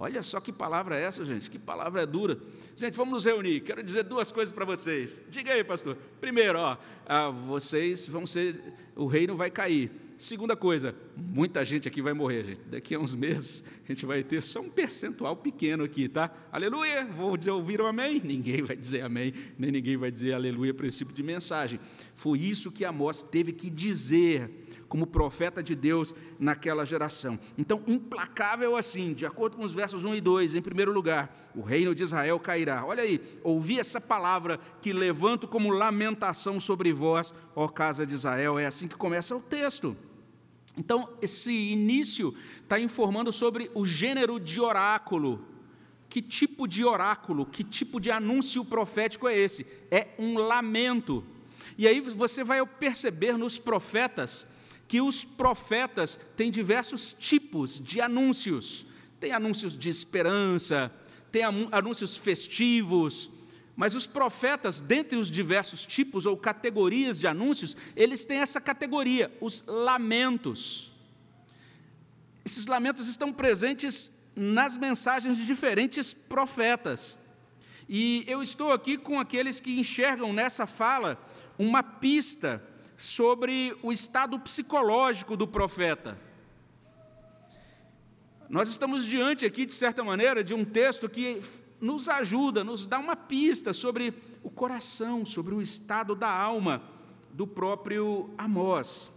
Olha 0.00 0.22
só 0.22 0.38
que 0.38 0.52
palavra 0.52 0.96
é 0.96 1.02
essa, 1.02 1.24
gente, 1.24 1.50
que 1.50 1.58
palavra 1.58 2.02
é 2.02 2.06
dura. 2.06 2.38
Gente, 2.76 2.94
vamos 2.96 3.14
nos 3.14 3.24
reunir. 3.24 3.60
Quero 3.60 3.82
dizer 3.82 4.04
duas 4.04 4.30
coisas 4.30 4.54
para 4.54 4.64
vocês. 4.64 5.20
Diga 5.28 5.52
aí, 5.52 5.64
pastor. 5.64 5.96
Primeiro, 6.20 6.60
ó, 6.60 6.76
ah, 7.04 7.30
vocês 7.30 8.06
vão 8.06 8.24
ser, 8.24 8.62
o 8.94 9.06
reino 9.06 9.34
vai 9.34 9.50
cair. 9.50 9.90
Segunda 10.18 10.56
coisa, 10.56 10.96
muita 11.16 11.64
gente 11.64 11.86
aqui 11.86 12.02
vai 12.02 12.12
morrer, 12.12 12.44
gente. 12.44 12.60
Daqui 12.62 12.92
a 12.92 12.98
uns 12.98 13.14
meses 13.14 13.62
a 13.84 13.92
gente 13.92 14.04
vai 14.04 14.24
ter 14.24 14.42
só 14.42 14.60
um 14.60 14.68
percentual 14.68 15.36
pequeno 15.36 15.84
aqui, 15.84 16.08
tá? 16.08 16.28
Aleluia! 16.50 17.04
Vou 17.04 17.36
dizer, 17.36 17.52
ouviram 17.52 17.86
amém? 17.86 18.20
Ninguém 18.26 18.64
vai 18.64 18.76
dizer 18.76 19.02
amém, 19.02 19.32
nem 19.56 19.70
ninguém 19.70 19.96
vai 19.96 20.10
dizer 20.10 20.32
aleluia 20.32 20.74
para 20.74 20.88
esse 20.88 20.98
tipo 20.98 21.12
de 21.12 21.22
mensagem. 21.22 21.78
Foi 22.16 22.40
isso 22.40 22.72
que 22.72 22.84
Amós 22.84 23.22
teve 23.22 23.52
que 23.52 23.70
dizer 23.70 24.50
como 24.88 25.06
profeta 25.06 25.62
de 25.62 25.76
Deus 25.76 26.12
naquela 26.36 26.84
geração. 26.84 27.38
Então, 27.56 27.80
implacável 27.86 28.76
assim, 28.76 29.12
de 29.12 29.24
acordo 29.24 29.56
com 29.56 29.62
os 29.62 29.72
versos 29.72 30.04
1 30.04 30.16
e 30.16 30.20
2, 30.20 30.54
em 30.56 30.62
primeiro 30.62 30.90
lugar, 30.90 31.52
o 31.54 31.62
reino 31.62 31.94
de 31.94 32.02
Israel 32.02 32.40
cairá. 32.40 32.84
Olha 32.84 33.04
aí, 33.04 33.20
ouvi 33.44 33.78
essa 33.78 34.00
palavra 34.00 34.58
que 34.80 34.92
levanto 34.92 35.46
como 35.46 35.70
lamentação 35.70 36.58
sobre 36.58 36.92
vós, 36.92 37.32
ó 37.54 37.68
casa 37.68 38.04
de 38.04 38.14
Israel. 38.14 38.58
É 38.58 38.66
assim 38.66 38.88
que 38.88 38.96
começa 38.96 39.36
o 39.36 39.40
texto. 39.40 39.96
Então, 40.78 41.12
esse 41.20 41.52
início 41.52 42.32
está 42.62 42.78
informando 42.78 43.32
sobre 43.32 43.68
o 43.74 43.84
gênero 43.84 44.38
de 44.38 44.60
oráculo. 44.60 45.44
Que 46.08 46.22
tipo 46.22 46.68
de 46.68 46.84
oráculo, 46.84 47.44
que 47.44 47.64
tipo 47.64 48.00
de 48.00 48.10
anúncio 48.10 48.64
profético 48.64 49.28
é 49.28 49.36
esse? 49.36 49.66
É 49.90 50.14
um 50.18 50.38
lamento. 50.38 51.24
E 51.76 51.86
aí 51.86 52.00
você 52.00 52.44
vai 52.44 52.64
perceber 52.64 53.36
nos 53.36 53.58
profetas 53.58 54.46
que 54.86 55.00
os 55.02 55.24
profetas 55.24 56.18
têm 56.36 56.50
diversos 56.50 57.12
tipos 57.12 57.78
de 57.78 58.00
anúncios. 58.00 58.86
Tem 59.20 59.32
anúncios 59.32 59.76
de 59.76 59.90
esperança, 59.90 60.90
tem 61.30 61.42
anúncios 61.42 62.16
festivos, 62.16 63.28
mas 63.78 63.94
os 63.94 64.08
profetas, 64.08 64.80
dentre 64.80 65.16
os 65.16 65.30
diversos 65.30 65.86
tipos 65.86 66.26
ou 66.26 66.36
categorias 66.36 67.16
de 67.16 67.28
anúncios, 67.28 67.76
eles 67.94 68.24
têm 68.24 68.40
essa 68.40 68.60
categoria, 68.60 69.32
os 69.40 69.64
lamentos. 69.68 70.90
Esses 72.44 72.66
lamentos 72.66 73.06
estão 73.06 73.32
presentes 73.32 74.10
nas 74.34 74.76
mensagens 74.76 75.36
de 75.36 75.46
diferentes 75.46 76.12
profetas. 76.12 77.20
E 77.88 78.24
eu 78.26 78.42
estou 78.42 78.72
aqui 78.72 78.98
com 78.98 79.20
aqueles 79.20 79.60
que 79.60 79.78
enxergam 79.78 80.32
nessa 80.32 80.66
fala 80.66 81.16
uma 81.56 81.80
pista 81.80 82.60
sobre 82.96 83.76
o 83.80 83.92
estado 83.92 84.40
psicológico 84.40 85.36
do 85.36 85.46
profeta. 85.46 86.18
Nós 88.48 88.68
estamos 88.68 89.06
diante 89.06 89.46
aqui, 89.46 89.64
de 89.64 89.74
certa 89.74 90.02
maneira, 90.02 90.42
de 90.42 90.52
um 90.52 90.64
texto 90.64 91.08
que 91.08 91.40
nos 91.80 92.08
ajuda, 92.08 92.64
nos 92.64 92.86
dá 92.86 92.98
uma 92.98 93.16
pista 93.16 93.72
sobre 93.72 94.14
o 94.42 94.50
coração, 94.50 95.24
sobre 95.24 95.54
o 95.54 95.62
estado 95.62 96.14
da 96.14 96.30
alma 96.30 96.82
do 97.30 97.46
próprio 97.46 98.30
Amós. 98.36 99.10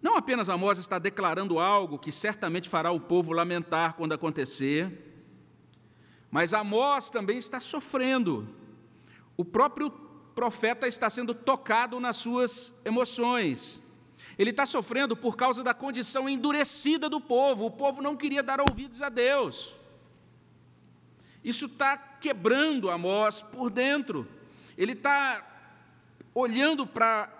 Não 0.00 0.16
apenas 0.16 0.48
Amós 0.48 0.78
está 0.78 0.98
declarando 0.98 1.58
algo 1.58 1.98
que 1.98 2.12
certamente 2.12 2.68
fará 2.68 2.90
o 2.90 3.00
povo 3.00 3.32
lamentar 3.32 3.94
quando 3.94 4.12
acontecer, 4.12 5.06
mas 6.30 6.52
Amós 6.52 7.10
também 7.10 7.38
está 7.38 7.58
sofrendo. 7.58 8.48
O 9.36 9.44
próprio 9.44 9.90
profeta 10.34 10.86
está 10.86 11.10
sendo 11.10 11.34
tocado 11.34 11.98
nas 11.98 12.16
suas 12.16 12.80
emoções. 12.84 13.82
Ele 14.38 14.50
está 14.50 14.66
sofrendo 14.66 15.16
por 15.16 15.36
causa 15.36 15.64
da 15.64 15.74
condição 15.74 16.28
endurecida 16.28 17.08
do 17.08 17.20
povo. 17.20 17.66
O 17.66 17.70
povo 17.70 18.00
não 18.00 18.16
queria 18.16 18.42
dar 18.42 18.60
ouvidos 18.60 19.02
a 19.02 19.08
Deus. 19.08 19.77
Isso 21.44 21.66
está 21.66 21.96
quebrando 21.96 22.90
Amós 22.90 23.42
por 23.42 23.70
dentro. 23.70 24.26
Ele 24.76 24.92
está 24.92 25.44
olhando 26.34 26.86
para 26.86 27.32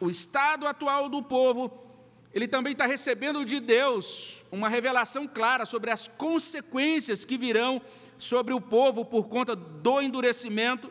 o 0.00 0.08
estado 0.08 0.66
atual 0.66 1.08
do 1.08 1.22
povo. 1.22 1.72
Ele 2.32 2.48
também 2.48 2.72
está 2.72 2.86
recebendo 2.86 3.44
de 3.44 3.60
Deus 3.60 4.44
uma 4.50 4.68
revelação 4.68 5.26
clara 5.26 5.64
sobre 5.64 5.90
as 5.90 6.08
consequências 6.08 7.24
que 7.24 7.38
virão 7.38 7.80
sobre 8.18 8.52
o 8.54 8.60
povo 8.60 9.04
por 9.04 9.28
conta 9.28 9.54
do 9.54 10.00
endurecimento 10.00 10.90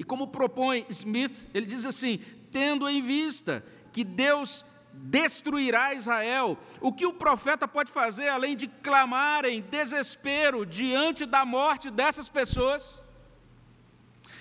e 0.00 0.02
como 0.02 0.28
propõe 0.28 0.86
Smith, 0.88 1.46
ele 1.52 1.66
diz 1.66 1.84
assim: 1.84 2.20
tendo 2.50 2.88
em 2.88 3.02
vista 3.02 3.62
que 3.92 4.02
Deus 4.02 4.64
destruirá 4.92 5.94
Israel, 5.94 6.58
o 6.80 6.92
que 6.92 7.06
o 7.06 7.12
profeta 7.12 7.66
pode 7.66 7.90
fazer 7.90 8.28
além 8.28 8.56
de 8.56 8.68
clamar 8.68 9.44
em 9.44 9.60
desespero 9.60 10.64
diante 10.64 11.26
da 11.26 11.44
morte 11.44 11.90
dessas 11.90 12.28
pessoas? 12.28 13.02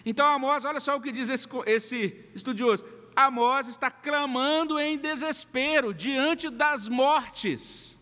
Então, 0.06 0.26
Amós, 0.26 0.66
olha 0.66 0.80
só 0.80 0.96
o 0.96 1.02
que 1.02 1.12
diz 1.12 1.30
esse, 1.30 1.48
esse 1.66 2.26
estudioso: 2.34 2.86
Amós 3.16 3.68
está 3.68 3.92
clamando 3.92 4.80
em 4.80 4.98
desespero 4.98 5.94
diante 5.94 6.50
das 6.50 6.88
mortes. 6.88 7.98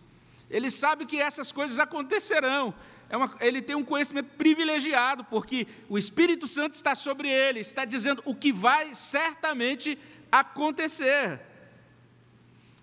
Ele 0.50 0.72
sabe 0.72 1.06
que 1.06 1.20
essas 1.20 1.52
coisas 1.52 1.78
acontecerão, 1.78 2.74
é 3.10 3.18
uma, 3.18 3.34
ele 3.40 3.62
tem 3.62 3.76
um 3.76 3.84
conhecimento 3.84 4.30
privilegiado, 4.38 5.24
porque 5.26 5.68
o 5.90 5.98
Espírito 5.98 6.48
Santo 6.48 6.74
está 6.74 6.94
sobre 6.94 7.30
ele, 7.30 7.60
está 7.60 7.86
dizendo 7.86 8.22
o 8.26 8.36
que 8.36 8.52
vai 8.52 8.94
certamente 8.94 9.98
acontecer. 10.32 11.40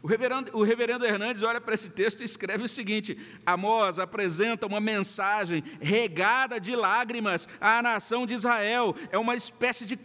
O 0.05 0.07
reverendo, 0.07 0.51
o 0.53 0.63
reverendo 0.63 1.07
Hernandes 1.07 1.43
olha 1.43 1.59
para 1.59 1.75
esse 1.75 1.89
texto 1.89 2.21
e 2.21 2.25
escreve 2.25 2.63
o 2.63 2.69
seguinte: 2.69 3.17
Amós 3.47 3.99
apresenta 3.99 4.67
uma 4.67 4.79
mensagem 4.79 5.65
regada 5.81 6.61
de 6.61 6.77
lágrimas 6.77 7.49
à 7.59 7.81
nação 7.81 8.27
de 8.27 8.35
Israel, 8.35 8.95
é 9.11 9.17
uma 9.17 9.35
espécie 9.35 9.87
de 9.87 9.99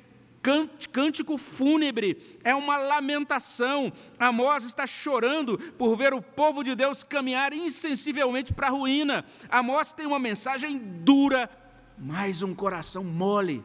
cântico 0.94 1.38
fúnebre, 1.38 2.39
é 2.46 2.56
uma 2.56 2.77
lamentação. 2.77 3.91
Amós 4.18 4.63
está 4.63 4.88
chorando 4.88 5.58
por 5.74 5.98
ver 5.98 6.13
o 6.13 6.22
povo 6.22 6.63
de 6.63 6.75
Deus 6.75 7.03
caminhar 7.03 7.51
insensivelmente 7.51 8.53
para 8.53 8.68
a 8.68 8.72
ruína. 8.72 9.25
Amós 9.50 9.91
tem 9.91 10.06
uma 10.06 10.18
mensagem 10.18 10.77
dura, 10.77 11.50
mas 11.98 12.41
um 12.41 12.56
coração 12.56 13.03
mole. 13.03 13.62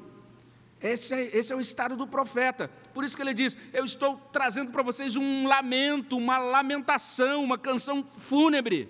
Esse 0.81 1.15
é, 1.15 1.37
esse 1.37 1.53
é 1.53 1.57
o 1.57 1.61
estado 1.61 1.97
do 1.97 2.07
profeta. 2.07 2.71
Por 2.93 3.05
isso 3.05 3.17
que 3.17 3.23
ele 3.23 3.35
diz: 3.35 3.57
Eu 3.73 3.85
estou 3.85 4.17
trazendo 4.33 4.71
para 4.71 4.83
vocês 4.83 5.17
um 5.17 5.47
lamento, 5.49 6.17
uma 6.17 6.39
lamentação, 6.39 7.43
uma 7.43 7.59
canção 7.59 8.05
fúnebre. 8.05 8.89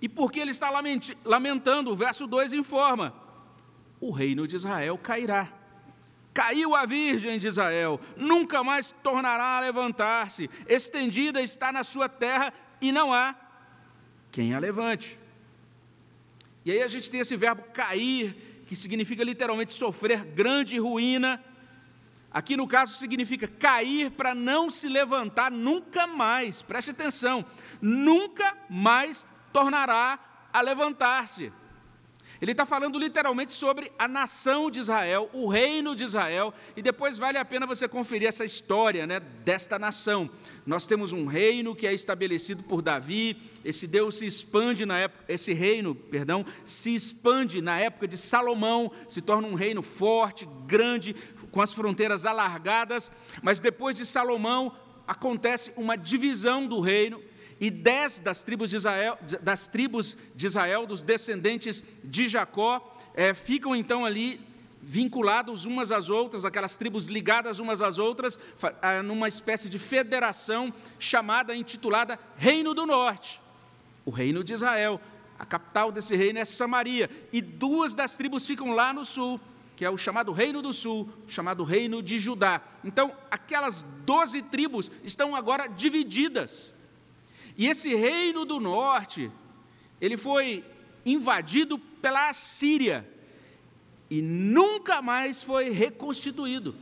E 0.00 0.08
por 0.08 0.30
que 0.30 0.38
ele 0.38 0.50
está 0.50 0.70
lamentando? 1.24 1.90
O 1.90 1.96
verso 1.96 2.26
2 2.26 2.52
informa: 2.52 3.14
O 4.00 4.10
reino 4.10 4.46
de 4.46 4.56
Israel 4.56 4.98
cairá. 4.98 5.52
Caiu 6.34 6.76
a 6.76 6.86
virgem 6.86 7.36
de 7.36 7.48
Israel, 7.48 8.00
nunca 8.16 8.62
mais 8.62 8.92
tornará 9.02 9.56
a 9.56 9.60
levantar-se, 9.60 10.48
estendida 10.68 11.42
está 11.42 11.72
na 11.72 11.82
sua 11.82 12.08
terra 12.08 12.52
e 12.80 12.92
não 12.92 13.12
há 13.12 13.34
quem 14.30 14.54
a 14.54 14.58
levante. 14.60 15.18
E 16.64 16.70
aí 16.70 16.82
a 16.82 16.86
gente 16.86 17.10
tem 17.10 17.18
esse 17.18 17.34
verbo 17.34 17.62
cair, 17.72 18.36
que 18.68 18.76
significa 18.76 19.24
literalmente 19.24 19.72
sofrer 19.72 20.22
grande 20.26 20.78
ruína. 20.78 21.42
Aqui 22.30 22.54
no 22.54 22.68
caso 22.68 22.94
significa 22.94 23.48
cair 23.48 24.10
para 24.10 24.34
não 24.34 24.68
se 24.68 24.86
levantar 24.90 25.50
nunca 25.50 26.06
mais, 26.06 26.60
preste 26.60 26.90
atenção, 26.90 27.46
nunca 27.80 28.54
mais 28.68 29.26
tornará 29.54 30.18
a 30.52 30.60
levantar-se. 30.60 31.50
Ele 32.40 32.52
está 32.52 32.64
falando 32.64 32.98
literalmente 32.98 33.52
sobre 33.52 33.90
a 33.98 34.06
nação 34.06 34.70
de 34.70 34.78
Israel, 34.78 35.28
o 35.32 35.48
reino 35.48 35.96
de 35.96 36.04
Israel, 36.04 36.54
e 36.76 36.82
depois 36.82 37.18
vale 37.18 37.36
a 37.36 37.44
pena 37.44 37.66
você 37.66 37.88
conferir 37.88 38.28
essa 38.28 38.44
história 38.44 39.06
né, 39.06 39.18
desta 39.18 39.78
nação. 39.78 40.30
Nós 40.64 40.86
temos 40.86 41.12
um 41.12 41.26
reino 41.26 41.74
que 41.74 41.86
é 41.86 41.92
estabelecido 41.92 42.62
por 42.62 42.80
Davi, 42.80 43.36
esse 43.64 43.88
Deus 43.88 44.18
se 44.18 44.26
expande 44.26 44.86
na 44.86 44.98
época, 44.98 45.24
esse 45.28 45.52
reino, 45.52 45.94
perdão, 45.94 46.46
se 46.64 46.94
expande 46.94 47.60
na 47.60 47.80
época 47.80 48.06
de 48.06 48.16
Salomão, 48.16 48.92
se 49.08 49.20
torna 49.20 49.48
um 49.48 49.54
reino 49.54 49.82
forte, 49.82 50.48
grande, 50.64 51.16
com 51.50 51.60
as 51.60 51.72
fronteiras 51.72 52.24
alargadas, 52.24 53.10
mas 53.42 53.58
depois 53.58 53.96
de 53.96 54.06
Salomão 54.06 54.76
acontece 55.08 55.72
uma 55.76 55.96
divisão 55.96 56.66
do 56.66 56.80
reino, 56.80 57.20
e 57.60 57.70
dez 57.70 58.18
das 58.18 58.42
tribos 58.42 58.70
de 58.70 58.76
Israel, 58.76 59.18
das 59.40 59.66
tribos 59.66 60.16
de 60.34 60.46
Israel, 60.46 60.86
dos 60.86 61.02
descendentes 61.02 61.82
de 62.04 62.28
Jacó, 62.28 62.96
é, 63.14 63.34
ficam 63.34 63.74
então 63.74 64.04
ali 64.04 64.40
vinculados 64.80 65.64
umas 65.64 65.90
às 65.90 66.08
outras, 66.08 66.44
aquelas 66.44 66.76
tribos 66.76 67.08
ligadas 67.08 67.58
umas 67.58 67.82
às 67.82 67.98
outras, 67.98 68.38
numa 69.04 69.28
espécie 69.28 69.68
de 69.68 69.78
federação 69.78 70.72
chamada, 70.98 71.54
intitulada 71.54 72.18
Reino 72.36 72.72
do 72.72 72.86
Norte, 72.86 73.40
o 74.04 74.10
Reino 74.10 74.42
de 74.42 74.54
Israel. 74.54 75.00
A 75.38 75.44
capital 75.44 75.92
desse 75.92 76.16
reino 76.16 76.38
é 76.38 76.44
Samaria, 76.44 77.08
e 77.32 77.40
duas 77.40 77.94
das 77.94 78.16
tribos 78.16 78.44
ficam 78.44 78.72
lá 78.72 78.92
no 78.92 79.04
sul, 79.04 79.40
que 79.76 79.84
é 79.84 79.90
o 79.90 79.96
chamado 79.96 80.32
Reino 80.32 80.60
do 80.60 80.72
Sul, 80.72 81.08
chamado 81.28 81.62
Reino 81.62 82.02
de 82.02 82.18
Judá. 82.18 82.60
Então, 82.82 83.12
aquelas 83.30 83.82
doze 84.04 84.42
tribos 84.42 84.90
estão 85.04 85.36
agora 85.36 85.68
divididas. 85.68 86.74
E 87.58 87.66
esse 87.66 87.92
reino 87.92 88.44
do 88.44 88.60
norte, 88.60 89.32
ele 90.00 90.16
foi 90.16 90.64
invadido 91.04 91.76
pela 91.76 92.28
Assíria 92.28 93.04
e 94.08 94.22
nunca 94.22 95.02
mais 95.02 95.42
foi 95.42 95.70
reconstituído. 95.70 96.76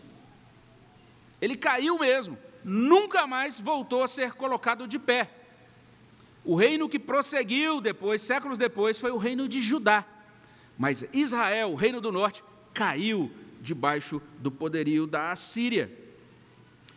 Ele 1.40 1.56
caiu 1.56 1.99
mesmo, 1.99 2.37
nunca 2.62 3.26
mais 3.26 3.59
voltou 3.59 4.02
a 4.02 4.09
ser 4.09 4.35
colocado 4.35 4.87
de 4.87 4.99
pé. 4.99 5.30
O 6.45 6.54
reino 6.54 6.90
que 6.90 6.99
prosseguiu 6.99 7.80
depois, 7.80 8.21
séculos 8.21 8.59
depois, 8.59 8.99
foi 8.99 9.11
o 9.11 9.16
reino 9.16 9.49
de 9.49 9.62
Judá. 9.62 10.04
Mas 10.76 11.09
Israel, 11.11 11.71
o 11.71 11.75
reino 11.75 12.02
do 12.02 12.12
norte, 12.12 12.45
caiu 12.75 13.33
debaixo 13.62 14.21
do 14.38 14.50
poderio 14.50 15.06
da 15.06 15.33
Assíria. 15.33 15.90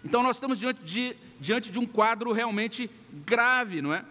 Então 0.03 0.21
nós 0.21 0.35
estamos 0.35 0.59
diante 0.59 0.83
de, 0.83 1.15
diante 1.39 1.71
de 1.71 1.79
um 1.79 1.85
quadro 1.85 2.33
realmente 2.33 2.91
grave, 3.25 3.81
não 3.81 3.93
é? 3.93 4.03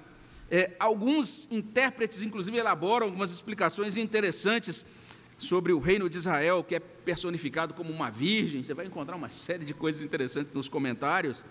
é? 0.50 0.74
Alguns 0.78 1.46
intérpretes, 1.50 2.22
inclusive, 2.22 2.56
elaboram 2.56 3.06
algumas 3.06 3.30
explicações 3.30 3.96
interessantes 3.96 4.84
sobre 5.36 5.72
o 5.72 5.78
reino 5.78 6.10
de 6.10 6.18
Israel, 6.18 6.64
que 6.64 6.74
é 6.74 6.80
personificado 6.80 7.72
como 7.72 7.92
uma 7.92 8.10
virgem. 8.10 8.62
Você 8.62 8.74
vai 8.74 8.86
encontrar 8.86 9.16
uma 9.16 9.30
série 9.30 9.64
de 9.64 9.72
coisas 9.72 10.02
interessantes 10.02 10.52
nos 10.52 10.68
comentários. 10.68 11.44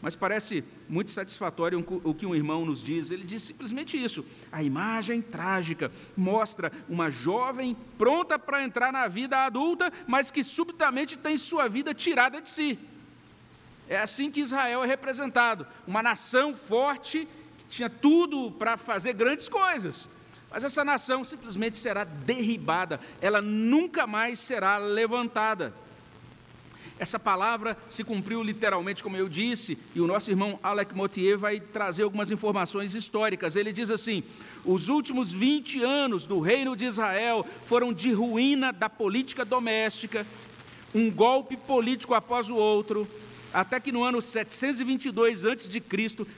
Mas 0.00 0.14
parece 0.14 0.62
muito 0.86 1.10
satisfatório 1.10 1.82
o 2.04 2.14
que 2.14 2.26
um 2.26 2.34
irmão 2.34 2.66
nos 2.66 2.82
diz. 2.84 3.10
Ele 3.10 3.24
diz 3.24 3.42
simplesmente 3.42 3.96
isso: 4.02 4.24
a 4.52 4.62
imagem 4.62 5.22
trágica 5.22 5.90
mostra 6.14 6.70
uma 6.88 7.10
jovem 7.10 7.74
pronta 7.96 8.38
para 8.38 8.62
entrar 8.62 8.92
na 8.92 9.08
vida 9.08 9.46
adulta, 9.46 9.90
mas 10.06 10.30
que 10.30 10.44
subitamente 10.44 11.16
tem 11.16 11.38
sua 11.38 11.68
vida 11.68 11.94
tirada 11.94 12.40
de 12.40 12.50
si. 12.50 12.78
É 13.88 13.98
assim 13.98 14.30
que 14.30 14.40
Israel 14.40 14.84
é 14.84 14.86
representado: 14.86 15.66
uma 15.86 16.02
nação 16.02 16.54
forte 16.54 17.28
que 17.58 17.64
tinha 17.66 17.90
tudo 17.90 18.50
para 18.52 18.76
fazer 18.76 19.12
grandes 19.12 19.48
coisas. 19.48 20.08
Mas 20.50 20.62
essa 20.62 20.84
nação 20.84 21.24
simplesmente 21.24 21.76
será 21.76 22.04
derribada, 22.04 23.00
ela 23.20 23.42
nunca 23.42 24.06
mais 24.06 24.38
será 24.38 24.78
levantada. 24.78 25.74
Essa 26.96 27.18
palavra 27.18 27.76
se 27.88 28.04
cumpriu 28.04 28.40
literalmente, 28.40 29.02
como 29.02 29.16
eu 29.16 29.28
disse, 29.28 29.76
e 29.96 30.00
o 30.00 30.06
nosso 30.06 30.30
irmão 30.30 30.60
Alec 30.62 30.94
Motier 30.94 31.36
vai 31.36 31.58
trazer 31.58 32.04
algumas 32.04 32.30
informações 32.30 32.94
históricas. 32.94 33.56
Ele 33.56 33.72
diz 33.72 33.90
assim: 33.90 34.22
os 34.64 34.88
últimos 34.88 35.32
20 35.32 35.82
anos 35.82 36.24
do 36.24 36.38
reino 36.38 36.76
de 36.76 36.86
Israel 36.86 37.44
foram 37.66 37.92
de 37.92 38.12
ruína 38.12 38.72
da 38.72 38.88
política 38.88 39.44
doméstica, 39.44 40.24
um 40.94 41.10
golpe 41.10 41.56
político 41.56 42.14
após 42.14 42.48
o 42.48 42.54
outro, 42.54 43.08
até 43.54 43.78
que 43.78 43.92
no 43.92 44.02
ano 44.02 44.20
722 44.20 45.44
a.C., 45.44 45.82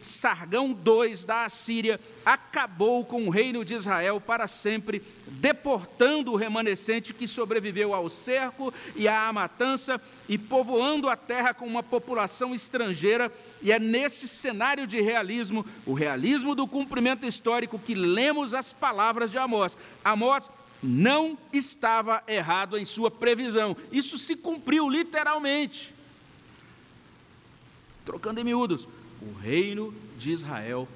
Sargão 0.02 0.68
II 0.68 1.16
da 1.26 1.46
Assíria 1.46 1.98
acabou 2.24 3.06
com 3.06 3.26
o 3.26 3.30
reino 3.30 3.64
de 3.64 3.74
Israel 3.74 4.20
para 4.20 4.46
sempre, 4.46 5.02
deportando 5.26 6.32
o 6.32 6.36
remanescente 6.36 7.14
que 7.14 7.26
sobreviveu 7.26 7.94
ao 7.94 8.10
cerco 8.10 8.72
e 8.94 9.08
à 9.08 9.32
matança 9.32 9.98
e 10.28 10.36
povoando 10.36 11.08
a 11.08 11.16
terra 11.16 11.54
com 11.54 11.66
uma 11.66 11.82
população 11.82 12.54
estrangeira. 12.54 13.32
E 13.62 13.72
é 13.72 13.78
neste 13.78 14.28
cenário 14.28 14.86
de 14.86 15.00
realismo, 15.00 15.64
o 15.86 15.94
realismo 15.94 16.54
do 16.54 16.68
cumprimento 16.68 17.26
histórico, 17.26 17.78
que 17.78 17.94
lemos 17.94 18.52
as 18.52 18.74
palavras 18.74 19.30
de 19.32 19.38
Amós. 19.38 19.78
Amós 20.04 20.50
não 20.82 21.38
estava 21.50 22.22
errado 22.28 22.76
em 22.76 22.84
sua 22.84 23.10
previsão, 23.10 23.74
isso 23.90 24.18
se 24.18 24.36
cumpriu 24.36 24.88
literalmente. 24.90 25.95
Trocando 28.06 28.40
em 28.40 28.44
miúdos, 28.44 28.88
o 29.20 29.32
reino 29.38 29.92
de 30.16 30.30
Israel 30.30 30.88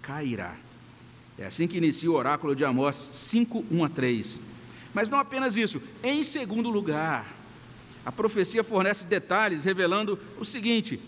cairá. 0.00 0.56
É 1.36 1.44
assim 1.44 1.66
que 1.66 1.76
inicia 1.76 2.10
o 2.10 2.14
oráculo 2.14 2.54
de 2.54 2.64
Amós 2.64 2.96
5, 2.96 3.66
1 3.70 3.84
a 3.84 3.88
3. 3.88 4.42
Mas 4.94 5.10
não 5.10 5.18
apenas 5.18 5.56
isso, 5.56 5.82
em 6.02 6.22
segundo 6.22 6.70
lugar, 6.70 7.26
a 8.04 8.12
profecia 8.12 8.62
fornece 8.62 9.06
detalhes 9.06 9.64
revelando 9.64 10.18
o 10.38 10.44
seguinte: 10.44 11.00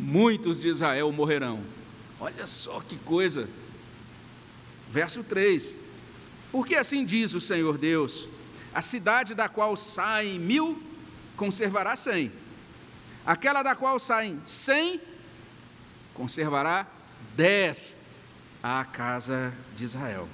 muitos 0.00 0.58
de 0.58 0.68
Israel 0.68 1.12
morrerão. 1.12 1.60
Olha 2.18 2.46
só 2.46 2.80
que 2.80 2.96
coisa. 2.96 3.48
Verso 4.90 5.22
3: 5.22 5.76
Porque 6.50 6.74
assim 6.74 7.04
diz 7.04 7.34
o 7.34 7.40
Senhor 7.40 7.76
Deus: 7.76 8.26
a 8.72 8.80
cidade 8.80 9.34
da 9.34 9.50
qual 9.50 9.76
saem 9.76 10.38
mil 10.38 10.82
conservará 11.36 11.94
cem, 11.94 12.32
Aquela 13.24 13.62
da 13.62 13.74
qual 13.74 13.98
saem 13.98 14.40
cem, 14.44 15.00
conservará 16.12 16.86
dez 17.36 17.96
à 18.62 18.84
casa 18.84 19.54
de 19.76 19.84
Israel. 19.84 20.28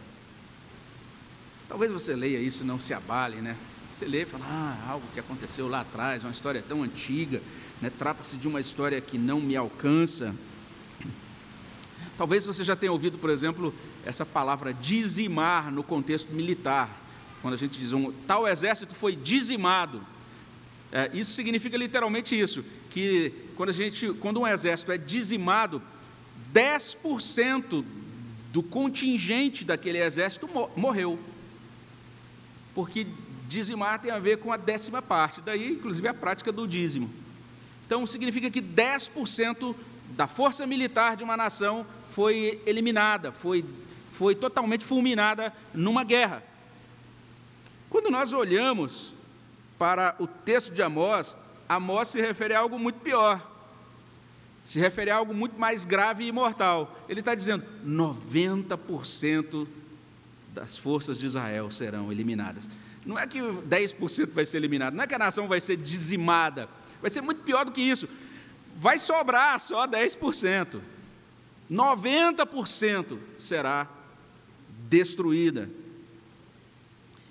Talvez 1.69 1.93
você 1.93 2.15
leia 2.15 2.39
isso 2.39 2.63
e 2.63 2.67
não 2.67 2.81
se 2.81 2.95
abale, 2.95 3.37
né? 3.37 3.57
Você 3.93 4.07
lê 4.07 4.23
e 4.23 4.27
fala, 4.27 4.45
ah, 4.49 4.91
algo 4.91 5.07
que 5.13 5.21
aconteceu 5.21 5.69
lá 5.69 5.81
atrás, 5.81 6.25
uma 6.25 6.33
história 6.33 6.63
tão 6.67 6.83
antiga, 6.83 7.43
né? 7.83 7.91
trata-se 7.91 8.37
de 8.37 8.49
uma 8.49 8.61
história 8.61 9.01
que 9.01 9.19
não 9.19 9.41
me 9.41 9.57
alcança. 9.57 10.35
Talvez 12.17 12.47
você 12.47 12.65
já 12.65 12.75
tenha 12.75 12.91
ouvido, 12.91 13.19
por 13.19 13.29
exemplo, 13.29 13.75
essa 14.05 14.25
palavra 14.25 14.73
dizimar 14.73 15.71
no 15.71 15.83
contexto 15.83 16.33
militar, 16.33 16.91
quando 17.43 17.55
a 17.55 17.57
gente 17.57 17.79
diz 17.79 17.93
um 17.93 18.11
tal 18.27 18.49
exército 18.49 18.95
foi 18.95 19.15
dizimado. 19.15 20.01
É, 20.91 21.11
isso 21.13 21.33
significa 21.33 21.77
literalmente 21.77 22.39
isso, 22.39 22.65
que 22.91 23.33
quando, 23.57 23.71
a 23.71 23.73
gente, 23.73 24.13
quando 24.15 24.41
um 24.41 24.47
exército 24.47 24.91
é 24.91 24.99
dizimado, 24.99 25.83
10% 26.55 27.85
do 28.53 28.63
contingente 28.63 29.65
daquele 29.65 29.99
exército 29.99 30.49
morreu. 30.77 31.19
Porque 32.75 33.07
dizimar 33.47 33.99
tem 34.01 34.11
a 34.11 34.19
ver 34.19 34.39
com 34.39 34.53
a 34.53 34.57
décima 34.57 35.03
parte, 35.03 35.41
daí 35.41 35.73
inclusive 35.73 36.09
a 36.09 36.15
prática 36.15 36.51
do 36.51 36.67
dízimo. 36.67 37.11
Então 37.87 38.07
significa 38.07 38.51
que 38.51 38.63
10% 38.63 39.75
da 40.11 40.27
força 40.27 40.67
militar 40.67 41.17
de 41.17 41.25
uma 41.25 41.37
nação 41.37 41.87
foi 42.11 42.61
eliminada, 42.67 43.33
foi, 43.33 43.65
foi 44.13 44.35
totalmente 44.35 44.85
fulminada 44.85 45.53
numa 45.75 46.05
guerra. 46.05 46.43
Quando 47.91 48.11
nós 48.11 48.33
olhamos 48.33 49.15
para 49.79 50.17
o 50.19 50.27
texto 50.27 50.75
de 50.75 50.83
Amós, 50.83 51.37
Amós 51.69 52.09
se 52.09 52.21
refere 52.21 52.55
a 52.55 52.61
algo 52.61 52.79
muito 52.79 53.01
pior. 53.01 53.47
Se 54.65 54.79
refere 54.79 55.11
a 55.11 55.17
algo 55.17 55.33
muito 55.33 55.59
mais 55.59 55.85
grave 55.85 56.25
e 56.25 56.29
imortal. 56.29 56.99
Ele 57.09 57.21
está 57.21 57.35
dizendo: 57.35 57.65
90% 57.87 59.67
das 60.53 60.77
forças 60.77 61.19
de 61.19 61.27
Israel 61.27 61.71
serão 61.71 62.11
eliminadas. 62.11 62.69
Não 63.07 63.19
é 63.19 63.27
que 63.27 63.41
10% 63.41 64.33
vai 64.33 64.45
ser 64.45 64.59
eliminado, 64.59 64.95
não 64.95 65.05
é 65.05 65.07
que 65.07 65.15
a 65.15 65.19
nação 65.19 65.49
vai 65.49 65.61
ser 65.61 65.77
dizimada, 65.77 66.69
vai 67.01 67.11
ser 67.11 67.21
muito 67.21 67.43
pior 67.43 67.65
do 67.65 67.73
que 67.73 67.81
isso. 67.81 68.09
Vai 68.77 68.99
sobrar 68.99 69.59
só 69.61 69.87
10%. 69.87 70.81
90% 71.71 73.19
será 73.39 73.87
destruída. 74.89 75.71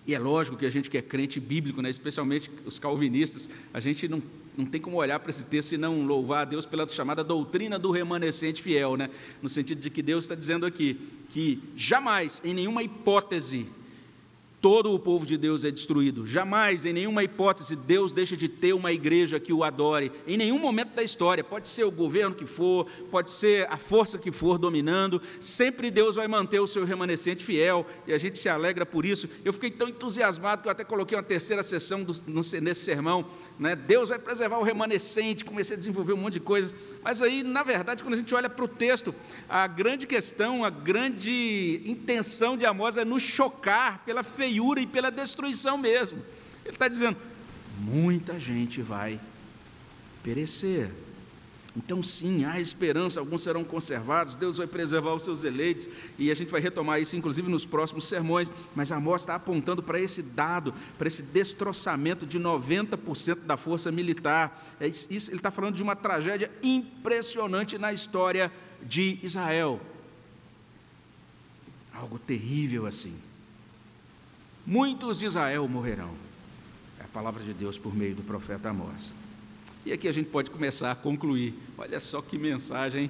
E 0.07 0.15
é 0.15 0.19
lógico 0.19 0.55
que 0.55 0.65
a 0.65 0.69
gente 0.69 0.89
que 0.89 0.97
é 0.97 1.01
crente 1.01 1.37
bíblico, 1.37 1.81
né, 1.81 1.89
especialmente 1.89 2.49
os 2.65 2.79
calvinistas, 2.79 3.49
a 3.73 3.81
gente 3.81 4.07
não, 4.07 4.23
não 4.55 4.65
tem 4.65 4.79
como 4.79 4.95
olhar 4.95 5.19
para 5.19 5.29
esse 5.29 5.43
texto 5.43 5.73
e 5.73 5.77
não 5.77 6.05
louvar 6.05 6.43
a 6.43 6.45
Deus 6.45 6.65
pela 6.65 6.87
chamada 6.87 7.25
doutrina 7.25 7.77
do 7.77 7.91
remanescente 7.91 8.63
fiel, 8.63 8.95
né, 8.95 9.09
no 9.41 9.49
sentido 9.49 9.81
de 9.81 9.89
que 9.89 10.01
Deus 10.01 10.23
está 10.23 10.33
dizendo 10.33 10.65
aqui 10.65 10.97
que 11.29 11.61
jamais, 11.75 12.41
em 12.45 12.53
nenhuma 12.53 12.81
hipótese, 12.81 13.67
todo 14.61 14.91
o 14.91 14.99
povo 14.99 15.25
de 15.25 15.37
Deus 15.37 15.63
é 15.63 15.71
destruído. 15.71 16.25
Jamais, 16.25 16.83
em 16.83 16.93
nenhuma 16.93 17.23
hipótese, 17.23 17.75
Deus 17.75 18.11
deixa 18.11 18.35
de 18.35 18.47
ter 18.47 18.73
uma 18.73 18.91
igreja 18.91 19.39
que 19.39 19.53
o 19.53 19.63
adore. 19.63 20.11
Em 20.25 20.35
nenhum 20.35 20.57
momento 20.57 20.95
da 20.95 21.03
história, 21.03 21.43
pode 21.43 21.67
ser 21.67 21.83
o 21.83 21.91
governo 21.91 22.35
que 22.35 22.45
for, 22.45 22.87
pode 23.11 23.31
ser 23.31 23.67
a 23.69 23.77
força 23.77 24.17
que 24.17 24.31
for 24.31 24.57
dominando, 24.57 25.21
sempre 25.39 25.91
Deus 25.91 26.15
vai 26.15 26.27
manter 26.27 26.59
o 26.59 26.67
seu 26.67 26.85
remanescente 26.85 27.43
fiel 27.43 27.85
e 28.07 28.13
a 28.13 28.17
gente 28.17 28.39
se 28.39 28.49
alegra 28.49 28.85
por 28.85 29.05
isso. 29.05 29.29
Eu 29.45 29.53
fiquei 29.53 29.69
tão 29.69 29.87
entusiasmado 29.87 30.61
que 30.61 30.67
eu 30.67 30.71
até 30.71 30.83
coloquei 30.83 31.15
uma 31.17 31.23
terceira 31.23 31.61
sessão 31.61 32.03
do, 32.03 32.13
no, 32.25 32.41
nesse 32.61 32.81
sermão. 32.81 33.25
Né? 33.59 33.75
Deus 33.75 34.09
vai 34.09 34.19
preservar 34.19 34.57
o 34.57 34.63
remanescente, 34.63 35.45
comecei 35.45 35.75
a 35.75 35.77
desenvolver 35.77 36.13
um 36.13 36.17
monte 36.17 36.33
de 36.33 36.39
coisas. 36.39 36.73
Mas 37.03 37.21
aí, 37.21 37.43
na 37.43 37.63
verdade, 37.63 38.01
quando 38.01 38.15
a 38.15 38.17
gente 38.17 38.33
olha 38.33 38.49
para 38.49 38.65
o 38.65 38.67
texto, 38.67 39.13
a 39.47 39.67
grande 39.67 40.07
questão, 40.07 40.65
a 40.65 40.69
grande 40.69 41.81
intenção 41.85 42.57
de 42.57 42.65
Amós 42.65 42.97
é 42.97 43.05
nos 43.05 43.21
chocar 43.21 44.03
pela 44.03 44.23
feiura 44.47 44.79
e 44.79 44.87
pela 44.87 45.11
destruição 45.11 45.77
mesmo. 45.77 46.19
Ele 46.63 46.73
está 46.75 46.87
dizendo: 46.87 47.17
muita 47.79 48.39
gente 48.39 48.81
vai 48.81 49.19
perecer. 50.23 50.89
Então, 51.75 52.01
sim, 52.01 52.43
há 52.43 52.59
esperança, 52.59 53.19
alguns 53.19 53.43
serão 53.43 53.63
conservados, 53.63 54.35
Deus 54.35 54.57
vai 54.57 54.65
preservar 54.65 55.13
os 55.13 55.23
seus 55.23 55.43
eleitos, 55.43 55.87
e 56.17 56.31
a 56.31 56.33
gente 56.33 56.49
vai 56.49 56.59
retomar 56.59 56.99
isso, 56.99 57.15
inclusive, 57.15 57.47
nos 57.51 57.65
próximos 57.65 58.07
sermões. 58.07 58.51
Mas 58.75 58.91
Amós 58.91 59.21
está 59.21 59.35
apontando 59.35 59.83
para 59.83 59.99
esse 59.99 60.23
dado, 60.23 60.73
para 60.97 61.07
esse 61.07 61.21
destroçamento 61.21 62.25
de 62.25 62.39
90% 62.39 63.41
da 63.41 63.55
força 63.55 63.91
militar. 63.91 64.75
É 64.79 64.87
isso, 64.87 65.29
ele 65.29 65.37
está 65.37 65.51
falando 65.51 65.75
de 65.75 65.83
uma 65.83 65.95
tragédia 65.95 66.51
impressionante 66.63 67.77
na 67.77 67.93
história 67.93 68.51
de 68.81 69.19
Israel. 69.21 69.79
Algo 71.93 72.17
terrível 72.17 72.87
assim. 72.87 73.26
Muitos 74.69 75.17
de 75.17 75.25
Israel 75.25 75.65
morrerão. 75.65 76.11
É 76.99 77.05
a 77.05 77.07
palavra 77.07 77.41
de 77.41 77.53
Deus 77.53 77.77
por 77.77 77.95
meio 77.95 78.13
do 78.13 78.21
profeta 78.21 78.69
Amós. 78.69 79.15
E 79.85 79.93
aqui 79.93 80.09
a 80.09 80.11
gente 80.11 80.29
pode 80.29 80.51
começar 80.51 80.91
a 80.91 80.95
concluir. 80.95 81.53
Olha 81.77 82.01
só 82.01 82.21
que 82.21 82.37
mensagem, 82.37 83.09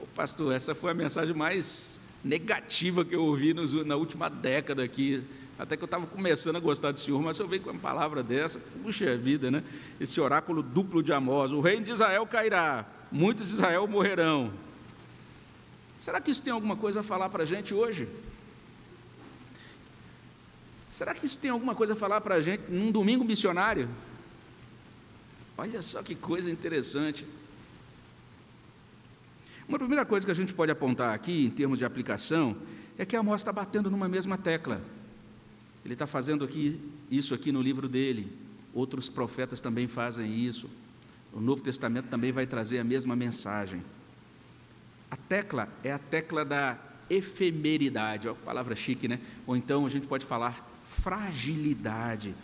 o 0.00 0.06
pastor, 0.08 0.52
essa 0.52 0.74
foi 0.74 0.90
a 0.90 0.94
mensagem 0.94 1.32
mais 1.32 2.00
negativa 2.24 3.04
que 3.04 3.14
eu 3.14 3.22
ouvi 3.22 3.54
nos, 3.54 3.72
na 3.86 3.94
última 3.94 4.28
década 4.28 4.82
aqui. 4.82 5.22
Até 5.56 5.76
que 5.76 5.84
eu 5.84 5.86
estava 5.86 6.04
começando 6.04 6.56
a 6.56 6.60
gostar 6.60 6.90
do 6.90 6.98
Senhor, 6.98 7.22
mas 7.22 7.38
eu 7.38 7.46
venho 7.46 7.62
com 7.62 7.70
uma 7.70 7.78
palavra 7.78 8.20
dessa, 8.20 8.58
puxa 8.82 9.16
vida, 9.16 9.52
né? 9.52 9.62
Esse 10.00 10.20
oráculo 10.20 10.64
duplo 10.64 11.00
de 11.00 11.12
Amós: 11.12 11.52
o 11.52 11.60
reino 11.60 11.84
de 11.84 11.92
Israel 11.92 12.26
cairá, 12.26 12.84
muitos 13.12 13.46
de 13.46 13.54
Israel 13.54 13.86
morrerão. 13.86 14.52
Será 15.96 16.20
que 16.20 16.32
isso 16.32 16.42
tem 16.42 16.52
alguma 16.52 16.74
coisa 16.74 17.00
a 17.00 17.02
falar 17.04 17.28
para 17.28 17.44
a 17.44 17.46
gente 17.46 17.72
hoje? 17.72 18.08
Será 20.88 21.14
que 21.14 21.26
isso 21.26 21.38
tem 21.38 21.50
alguma 21.50 21.74
coisa 21.74 21.92
a 21.92 21.96
falar 21.96 22.20
para 22.20 22.36
a 22.36 22.40
gente 22.40 22.62
num 22.70 22.90
domingo 22.90 23.24
missionário? 23.24 23.88
Olha 25.56 25.82
só 25.82 26.02
que 26.02 26.14
coisa 26.14 26.50
interessante. 26.50 27.26
Uma 29.68 29.78
primeira 29.78 30.04
coisa 30.06 30.24
que 30.24 30.32
a 30.32 30.34
gente 30.34 30.54
pode 30.54 30.72
apontar 30.72 31.12
aqui, 31.12 31.44
em 31.44 31.50
termos 31.50 31.78
de 31.78 31.84
aplicação, 31.84 32.56
é 32.96 33.04
que 33.04 33.14
Amós 33.14 33.42
está 33.42 33.52
batendo 33.52 33.90
numa 33.90 34.08
mesma 34.08 34.38
tecla. 34.38 34.80
Ele 35.84 35.92
está 35.92 36.06
fazendo 36.06 36.44
aqui, 36.44 36.80
isso 37.10 37.34
aqui 37.34 37.52
no 37.52 37.60
livro 37.60 37.86
dele. 37.86 38.32
Outros 38.72 39.08
profetas 39.10 39.60
também 39.60 39.86
fazem 39.86 40.34
isso. 40.34 40.70
O 41.32 41.40
Novo 41.40 41.62
Testamento 41.62 42.06
também 42.08 42.32
vai 42.32 42.46
trazer 42.46 42.78
a 42.78 42.84
mesma 42.84 43.14
mensagem. 43.14 43.82
A 45.10 45.16
tecla 45.16 45.68
é 45.84 45.92
a 45.92 45.98
tecla 45.98 46.44
da 46.44 46.78
efemeridade, 47.10 48.28
ó, 48.28 48.34
palavra 48.34 48.74
chique, 48.74 49.08
né? 49.08 49.20
Ou 49.46 49.56
então 49.56 49.86
a 49.86 49.88
gente 49.88 50.06
pode 50.06 50.24
falar 50.24 50.67
fragilidade 50.88 52.34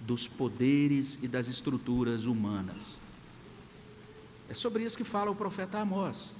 dos 0.00 0.26
poderes 0.26 1.18
e 1.22 1.28
das 1.28 1.46
estruturas 1.46 2.24
humanas. 2.24 2.98
É 4.48 4.54
sobre 4.54 4.82
isso 4.82 4.96
que 4.96 5.04
fala 5.04 5.30
o 5.30 5.36
profeta 5.36 5.78
Amós. 5.78 6.34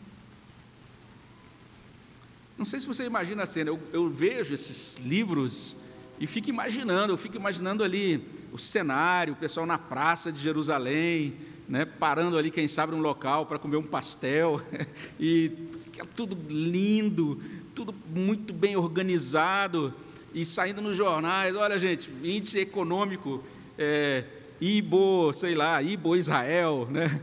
Não 2.57 2.65
sei 2.65 2.81
se 2.81 2.87
você 2.87 3.05
imagina 3.05 3.45
a 3.45 3.47
cena, 3.47 3.71
eu, 3.71 3.81
eu 3.93 4.11
vejo 4.11 4.53
esses 4.53 4.97
livros 5.05 5.77
e 6.19 6.27
fico 6.27 6.51
imaginando, 6.51 7.13
eu 7.13 7.17
fico 7.17 7.37
imaginando 7.37 7.85
ali 7.85 8.27
o 8.53 8.59
cenário, 8.59 9.35
o 9.35 9.37
pessoal 9.37 9.65
na 9.65 9.79
praça 9.79 10.33
de 10.33 10.41
Jerusalém, 10.41 11.35
né, 11.69 11.85
parando 11.85 12.37
ali, 12.37 12.51
quem 12.51 12.67
sabe, 12.69 12.95
um 12.95 13.01
local 13.01 13.47
para 13.47 13.59
comer 13.59 13.77
um 13.77 13.83
pastel, 13.83 14.61
e 15.21 15.53
tudo 16.17 16.37
lindo, 16.53 17.41
tudo 17.75 17.95
muito 18.13 18.53
bem 18.53 18.77
organizado, 18.77 19.95
e 20.33 20.45
saindo 20.45 20.81
nos 20.81 20.97
jornais, 20.97 21.55
olha 21.57 21.79
gente, 21.79 22.11
índice 22.23 22.59
econômico, 22.59 23.43
é, 23.79 24.25
Ibo, 24.61 25.33
sei 25.33 25.55
lá, 25.55 25.83
Ibo 25.83 26.17
Israel, 26.17 26.87
né? 26.91 27.21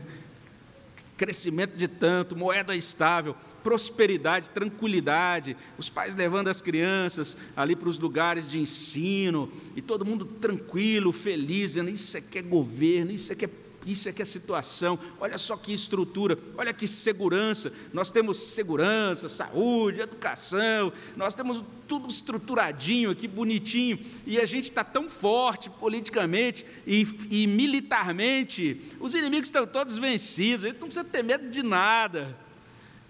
crescimento 1.16 1.76
de 1.76 1.88
tanto, 1.88 2.36
moeda 2.36 2.76
estável, 2.76 3.34
prosperidade, 3.62 4.50
tranquilidade, 4.50 5.56
os 5.76 5.90
pais 5.90 6.14
levando 6.14 6.48
as 6.48 6.60
crianças 6.60 7.36
ali 7.56 7.74
para 7.74 7.88
os 7.88 7.98
lugares 7.98 8.48
de 8.48 8.58
ensino, 8.60 9.52
e 9.74 9.82
todo 9.82 10.04
mundo 10.04 10.24
tranquilo, 10.24 11.12
feliz, 11.12 11.72
dizendo, 11.72 11.90
isso 11.90 12.16
aqui 12.16 12.38
é 12.38 12.42
governo, 12.42 13.10
isso 13.10 13.32
aqui 13.32 13.44
é 13.44 13.50
isso 13.90 14.08
é 14.08 14.12
que 14.12 14.20
é 14.20 14.24
situação, 14.24 14.98
olha 15.18 15.38
só 15.38 15.56
que 15.56 15.72
estrutura, 15.72 16.38
olha 16.56 16.72
que 16.72 16.86
segurança. 16.86 17.72
Nós 17.92 18.10
temos 18.10 18.38
segurança, 18.38 19.28
saúde, 19.28 20.00
educação, 20.00 20.92
nós 21.16 21.34
temos 21.34 21.64
tudo 21.86 22.08
estruturadinho 22.08 23.10
aqui, 23.10 23.26
bonitinho, 23.26 23.98
e 24.26 24.38
a 24.38 24.44
gente 24.44 24.68
está 24.68 24.84
tão 24.84 25.08
forte 25.08 25.70
politicamente 25.70 26.66
e, 26.86 27.06
e 27.30 27.46
militarmente, 27.46 28.80
os 29.00 29.14
inimigos 29.14 29.48
estão 29.48 29.66
todos 29.66 29.96
vencidos, 29.96 30.64
a 30.64 30.68
gente 30.68 30.80
não 30.80 30.88
precisa 30.88 31.04
ter 31.04 31.24
medo 31.24 31.48
de 31.48 31.62
nada. 31.62 32.36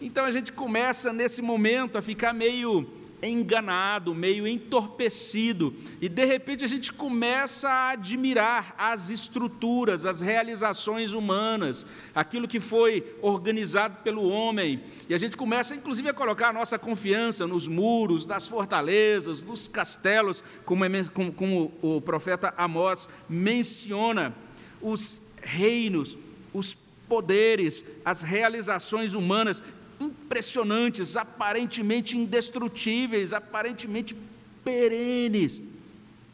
Então 0.00 0.24
a 0.24 0.30
gente 0.30 0.52
começa 0.52 1.12
nesse 1.12 1.42
momento 1.42 1.98
a 1.98 2.02
ficar 2.02 2.32
meio 2.32 2.88
enganado, 3.22 4.14
meio 4.14 4.46
entorpecido, 4.46 5.74
e 6.00 6.08
de 6.08 6.24
repente 6.24 6.64
a 6.64 6.68
gente 6.68 6.92
começa 6.92 7.68
a 7.68 7.90
admirar 7.90 8.74
as 8.78 9.10
estruturas, 9.10 10.04
as 10.04 10.20
realizações 10.20 11.12
humanas, 11.12 11.86
aquilo 12.14 12.46
que 12.46 12.60
foi 12.60 13.16
organizado 13.20 13.98
pelo 14.02 14.28
homem, 14.28 14.82
e 15.08 15.14
a 15.14 15.18
gente 15.18 15.36
começa 15.36 15.74
inclusive 15.74 16.08
a 16.08 16.14
colocar 16.14 16.48
a 16.48 16.52
nossa 16.52 16.78
confiança 16.78 17.46
nos 17.46 17.66
muros, 17.66 18.26
nas 18.26 18.46
fortalezas, 18.46 19.42
nos 19.42 19.66
castelos, 19.66 20.44
como, 20.64 20.84
é, 20.84 21.04
como, 21.12 21.32
como 21.32 21.72
o 21.82 22.00
profeta 22.00 22.54
Amós 22.56 23.08
menciona, 23.28 24.34
os 24.80 25.22
reinos, 25.42 26.16
os 26.52 26.74
poderes, 27.08 27.84
as 28.04 28.22
realizações 28.22 29.14
humanas 29.14 29.62
impressionantes, 30.00 31.16
aparentemente 31.16 32.16
indestrutíveis, 32.16 33.32
aparentemente 33.32 34.16
perenes, 34.64 35.62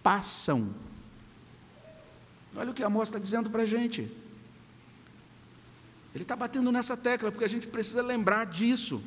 passam. 0.02 0.74
Olha 2.56 2.70
o 2.70 2.74
que 2.74 2.82
a 2.82 3.02
está 3.02 3.18
dizendo 3.18 3.50
para 3.50 3.62
a 3.62 3.66
gente. 3.66 4.10
Ele 6.14 6.22
está 6.22 6.36
batendo 6.36 6.70
nessa 6.70 6.96
tecla, 6.96 7.32
porque 7.32 7.44
a 7.44 7.48
gente 7.48 7.66
precisa 7.66 8.00
lembrar 8.00 8.46
disso. 8.46 9.02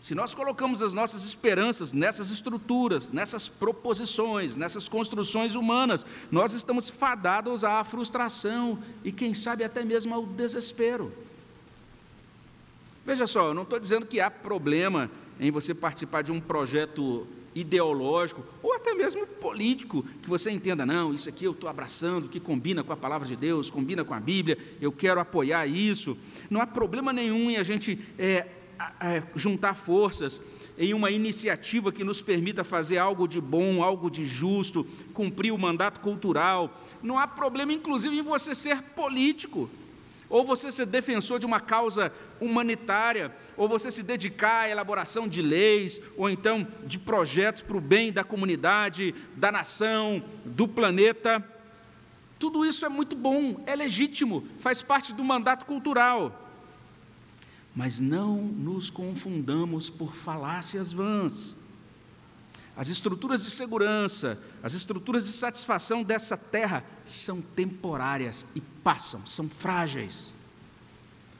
Se 0.00 0.14
nós 0.14 0.34
colocamos 0.34 0.82
as 0.82 0.92
nossas 0.92 1.24
esperanças 1.24 1.92
nessas 1.92 2.30
estruturas, 2.30 3.08
nessas 3.08 3.48
proposições, 3.48 4.56
nessas 4.56 4.88
construções 4.88 5.54
humanas, 5.54 6.04
nós 6.30 6.52
estamos 6.52 6.90
fadados 6.90 7.64
à 7.64 7.82
frustração 7.84 8.78
e, 9.02 9.10
quem 9.12 9.32
sabe, 9.32 9.64
até 9.64 9.84
mesmo 9.84 10.14
ao 10.14 10.26
desespero. 10.26 11.10
Veja 13.04 13.26
só, 13.26 13.48
eu 13.48 13.54
não 13.54 13.64
estou 13.64 13.78
dizendo 13.78 14.06
que 14.06 14.18
há 14.18 14.30
problema 14.30 15.10
em 15.38 15.50
você 15.50 15.74
participar 15.74 16.22
de 16.22 16.32
um 16.32 16.40
projeto 16.40 17.26
ideológico 17.54 18.42
ou 18.62 18.74
até 18.74 18.94
mesmo 18.94 19.26
político, 19.26 20.04
que 20.22 20.28
você 20.28 20.50
entenda, 20.50 20.86
não, 20.86 21.12
isso 21.14 21.28
aqui 21.28 21.44
eu 21.44 21.52
estou 21.52 21.68
abraçando, 21.68 22.28
que 22.28 22.40
combina 22.40 22.82
com 22.82 22.92
a 22.92 22.96
palavra 22.96 23.28
de 23.28 23.36
Deus, 23.36 23.70
combina 23.70 24.04
com 24.04 24.14
a 24.14 24.20
Bíblia, 24.20 24.58
eu 24.80 24.90
quero 24.90 25.20
apoiar 25.20 25.66
isso. 25.66 26.16
Não 26.48 26.60
há 26.60 26.66
problema 26.66 27.12
nenhum 27.12 27.50
em 27.50 27.56
a 27.56 27.62
gente 27.62 27.98
é, 28.18 28.46
é, 29.00 29.22
juntar 29.36 29.74
forças 29.74 30.42
em 30.76 30.92
uma 30.92 31.10
iniciativa 31.10 31.92
que 31.92 32.02
nos 32.02 32.20
permita 32.22 32.64
fazer 32.64 32.98
algo 32.98 33.28
de 33.28 33.40
bom, 33.40 33.82
algo 33.82 34.10
de 34.10 34.26
justo, 34.26 34.84
cumprir 35.12 35.52
o 35.52 35.58
mandato 35.58 36.00
cultural. 36.00 36.82
Não 37.02 37.18
há 37.18 37.28
problema, 37.28 37.72
inclusive, 37.72 38.18
em 38.18 38.22
você 38.22 38.54
ser 38.54 38.82
político 38.82 39.70
ou 40.34 40.42
você 40.42 40.72
ser 40.72 40.86
defensor 40.86 41.38
de 41.38 41.46
uma 41.46 41.60
causa 41.60 42.12
humanitária, 42.40 43.32
ou 43.56 43.68
você 43.68 43.88
se 43.88 44.02
dedicar 44.02 44.62
à 44.62 44.68
elaboração 44.68 45.28
de 45.28 45.40
leis, 45.40 46.00
ou 46.16 46.28
então 46.28 46.66
de 46.84 46.98
projetos 46.98 47.62
para 47.62 47.76
o 47.76 47.80
bem 47.80 48.12
da 48.12 48.24
comunidade, 48.24 49.14
da 49.36 49.52
nação, 49.52 50.24
do 50.44 50.66
planeta. 50.66 51.40
Tudo 52.36 52.66
isso 52.66 52.84
é 52.84 52.88
muito 52.88 53.14
bom, 53.14 53.62
é 53.64 53.76
legítimo, 53.76 54.44
faz 54.58 54.82
parte 54.82 55.14
do 55.14 55.22
mandato 55.22 55.66
cultural. 55.66 56.50
Mas 57.72 58.00
não 58.00 58.36
nos 58.38 58.90
confundamos 58.90 59.88
por 59.88 60.16
falácias 60.16 60.92
vãs. 60.92 61.56
As 62.76 62.88
estruturas 62.88 63.42
de 63.44 63.50
segurança, 63.50 64.40
as 64.62 64.74
estruturas 64.74 65.24
de 65.24 65.30
satisfação 65.30 66.02
dessa 66.02 66.36
terra 66.36 66.84
são 67.04 67.40
temporárias 67.40 68.44
e 68.54 68.60
passam, 68.60 69.24
são 69.24 69.48
frágeis. 69.48 70.34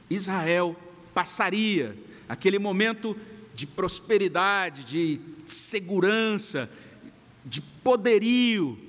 Israel 0.09 0.75
passaria 1.13 1.97
aquele 2.29 2.57
momento 2.57 3.17
de 3.53 3.67
prosperidade, 3.67 4.85
de 4.85 5.19
segurança, 5.45 6.69
de 7.45 7.61
poderio, 7.61 8.79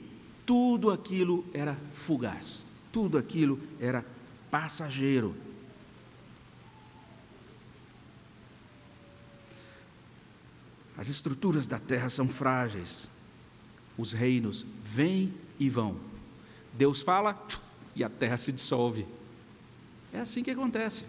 tudo 0.45 0.91
aquilo 0.91 1.45
era 1.53 1.77
fugaz, 1.93 2.65
tudo 2.93 3.19
aquilo 3.19 3.61
era 3.81 4.07
passageiro. 4.51 5.35
As 10.97 11.09
estruturas 11.09 11.67
da 11.67 11.79
terra 11.79 12.09
são 12.09 12.29
frágeis. 12.29 13.09
Os 13.99 14.13
reinos 14.13 14.65
vêm 14.83 15.33
e 15.59 15.69
vão. 15.69 15.97
Deus 16.73 17.01
fala 17.01 17.47
e 17.95 18.03
a 18.03 18.09
terra 18.09 18.39
se 18.39 18.53
dissolve. 18.53 19.07
É 20.13 20.21
assim 20.21 20.43
que 20.43 20.51
acontece. 20.51 21.05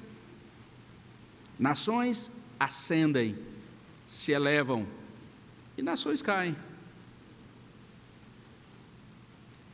Nações 1.57 2.29
ascendem, 2.59 3.37
se 4.05 4.31
elevam 4.31 4.85
e 5.77 5.81
nações 5.81 6.21
caem. 6.21 6.55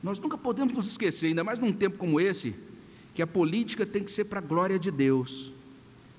Nós 0.02 0.19
nunca 0.19 0.38
podemos 0.38 0.73
nos 0.73 0.88
esquecer, 0.88 1.28
ainda 1.28 1.43
mais 1.43 1.60
num 1.60 1.71
tempo 1.71 1.97
como 1.97 2.19
esse, 2.19 2.56
que 3.13 3.21
a 3.21 3.28
política 3.28 3.86
tem 3.86 4.04
que 4.04 4.12
ser 4.12 4.26
para 4.26 4.39
a 4.39 4.43
glória 4.43 4.78
de 4.78 4.91
Deus 4.91 5.52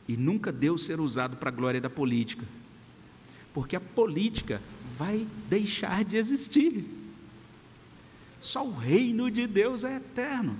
e 0.08 0.16
nunca 0.16 0.50
Deus 0.50 0.84
ser 0.84 1.00
usado 1.00 1.36
para 1.36 1.50
a 1.50 1.52
glória 1.52 1.80
da 1.80 1.90
política 1.90 2.44
porque 3.54 3.76
a 3.76 3.80
política 3.80 4.60
vai 4.98 5.26
deixar 5.48 6.04
de 6.04 6.16
existir. 6.16 6.84
Só 8.40 8.66
o 8.66 8.76
reino 8.76 9.30
de 9.30 9.46
Deus 9.46 9.84
é 9.84 9.96
eterno. 9.96 10.58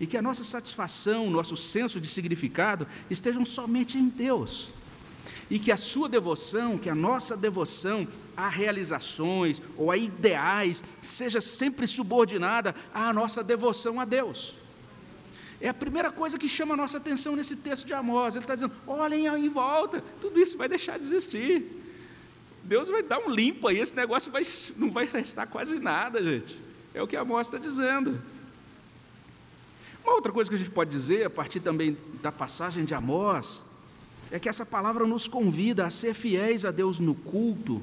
E 0.00 0.06
que 0.06 0.16
a 0.16 0.22
nossa 0.22 0.42
satisfação, 0.42 1.30
nosso 1.30 1.56
senso 1.56 2.00
de 2.00 2.08
significado 2.08 2.86
estejam 3.08 3.44
somente 3.44 3.96
em 3.96 4.08
Deus. 4.08 4.72
E 5.48 5.60
que 5.60 5.70
a 5.70 5.76
sua 5.76 6.08
devoção, 6.08 6.76
que 6.76 6.90
a 6.90 6.94
nossa 6.94 7.36
devoção 7.36 8.06
a 8.36 8.48
realizações 8.48 9.60
ou 9.76 9.90
a 9.90 9.96
ideais 9.96 10.82
seja 11.00 11.40
sempre 11.40 11.86
subordinada 11.86 12.74
à 12.92 13.12
nossa 13.12 13.44
devoção 13.44 14.00
a 14.00 14.04
Deus. 14.04 14.56
É 15.60 15.68
a 15.68 15.74
primeira 15.74 16.10
coisa 16.10 16.38
que 16.38 16.48
chama 16.48 16.74
a 16.74 16.76
nossa 16.76 16.98
atenção 16.98 17.36
nesse 17.36 17.56
texto 17.56 17.86
de 17.86 17.92
Amós. 17.92 18.34
Ele 18.34 18.42
está 18.42 18.54
dizendo: 18.54 18.72
olhem 18.86 19.26
em 19.26 19.48
volta, 19.48 20.02
tudo 20.20 20.40
isso 20.40 20.58
vai 20.58 20.68
deixar 20.68 20.98
de 20.98 21.06
existir. 21.06 21.81
Deus 22.72 22.88
vai 22.88 23.02
dar 23.02 23.18
um 23.18 23.28
limpo 23.28 23.68
aí, 23.68 23.78
esse 23.78 23.94
negócio 23.94 24.32
vai, 24.32 24.42
não 24.78 24.90
vai 24.90 25.04
restar 25.04 25.46
quase 25.46 25.78
nada, 25.78 26.24
gente. 26.24 26.58
É 26.94 27.02
o 27.02 27.06
que 27.06 27.14
Amós 27.14 27.46
está 27.46 27.58
dizendo. 27.58 28.18
Uma 30.02 30.14
outra 30.14 30.32
coisa 30.32 30.48
que 30.48 30.54
a 30.54 30.58
gente 30.58 30.70
pode 30.70 30.88
dizer, 30.88 31.26
a 31.26 31.28
partir 31.28 31.60
também 31.60 31.98
da 32.22 32.32
passagem 32.32 32.86
de 32.86 32.94
Amós, 32.94 33.62
é 34.30 34.38
que 34.38 34.48
essa 34.48 34.64
palavra 34.64 35.06
nos 35.06 35.28
convida 35.28 35.84
a 35.84 35.90
ser 35.90 36.14
fiéis 36.14 36.64
a 36.64 36.70
Deus 36.70 36.98
no 36.98 37.14
culto 37.14 37.82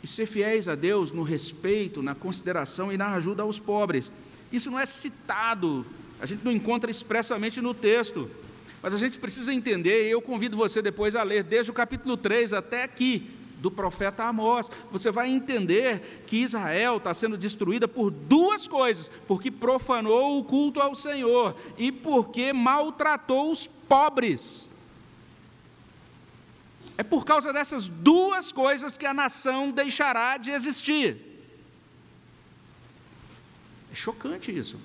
e 0.00 0.06
ser 0.06 0.26
fiéis 0.26 0.68
a 0.68 0.76
Deus 0.76 1.10
no 1.10 1.24
respeito, 1.24 2.00
na 2.00 2.14
consideração 2.14 2.92
e 2.92 2.96
na 2.96 3.14
ajuda 3.14 3.42
aos 3.42 3.58
pobres. 3.58 4.12
Isso 4.52 4.70
não 4.70 4.78
é 4.78 4.86
citado, 4.86 5.84
a 6.20 6.26
gente 6.26 6.44
não 6.44 6.52
encontra 6.52 6.88
expressamente 6.88 7.60
no 7.60 7.74
texto, 7.74 8.30
mas 8.80 8.94
a 8.94 8.98
gente 8.98 9.18
precisa 9.18 9.52
entender, 9.52 10.06
e 10.06 10.12
eu 10.12 10.22
convido 10.22 10.56
você 10.56 10.80
depois 10.80 11.16
a 11.16 11.24
ler 11.24 11.42
desde 11.42 11.72
o 11.72 11.74
capítulo 11.74 12.16
3 12.16 12.52
até 12.52 12.84
aqui, 12.84 13.34
do 13.66 13.70
profeta 13.70 14.22
Amós, 14.22 14.70
você 14.92 15.10
vai 15.10 15.28
entender 15.28 16.22
que 16.24 16.36
Israel 16.36 16.98
está 16.98 17.12
sendo 17.12 17.36
destruída 17.36 17.88
por 17.88 18.12
duas 18.12 18.68
coisas: 18.68 19.10
porque 19.26 19.50
profanou 19.50 20.38
o 20.38 20.44
culto 20.44 20.80
ao 20.80 20.94
Senhor 20.94 21.56
e 21.76 21.90
porque 21.90 22.52
maltratou 22.52 23.50
os 23.50 23.66
pobres. 23.66 24.70
É 26.96 27.02
por 27.02 27.24
causa 27.24 27.52
dessas 27.52 27.88
duas 27.88 28.52
coisas 28.52 28.96
que 28.96 29.04
a 29.04 29.12
nação 29.12 29.72
deixará 29.72 30.36
de 30.36 30.52
existir. 30.52 31.18
É 33.92 33.94
chocante 33.96 34.56
isso. 34.56 34.78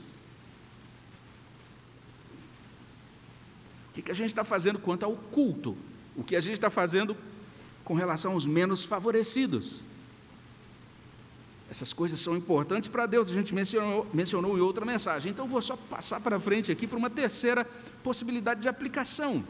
O 3.90 4.02
que 4.02 4.10
a 4.10 4.16
gente 4.16 4.30
está 4.30 4.44
fazendo 4.44 4.80
quanto 4.80 5.06
ao 5.06 5.16
culto? 5.16 5.78
O 6.16 6.24
que 6.24 6.36
a 6.36 6.40
gente 6.40 6.54
está 6.54 6.70
fazendo 6.70 7.16
com 7.84 7.94
relação 7.94 8.34
aos 8.34 8.46
menos 8.46 8.84
favorecidos. 8.84 9.82
Essas 11.70 11.94
coisas 11.94 12.20
são 12.20 12.36
importantes 12.36 12.90
para 12.90 13.06
Deus, 13.06 13.30
a 13.30 13.34
gente 13.34 13.56
mencionou, 13.56 14.06
mencionou 14.14 14.58
em 14.58 14.62
outra 14.62 14.86
mensagem. 14.86 15.32
Então, 15.32 15.48
vou 15.48 15.62
só 15.62 15.78
passar 15.78 16.20
para 16.20 16.38
frente 16.38 16.70
aqui 16.70 16.86
para 16.86 16.98
uma 16.98 17.10
terceira 17.10 17.64
possibilidade 18.04 18.62
de 18.62 18.68
aplicação. 18.68 19.42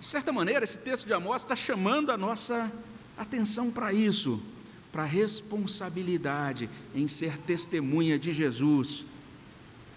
De 0.00 0.04
certa 0.04 0.32
maneira, 0.32 0.64
esse 0.64 0.78
texto 0.78 1.06
de 1.06 1.12
Amós 1.12 1.42
está 1.42 1.54
chamando 1.54 2.10
a 2.10 2.16
nossa 2.16 2.70
atenção 3.16 3.70
para 3.70 3.92
isso, 3.92 4.42
para 4.90 5.04
a 5.04 5.06
responsabilidade 5.06 6.68
em 6.94 7.06
ser 7.06 7.38
testemunha 7.38 8.18
de 8.18 8.32
Jesus 8.32 9.06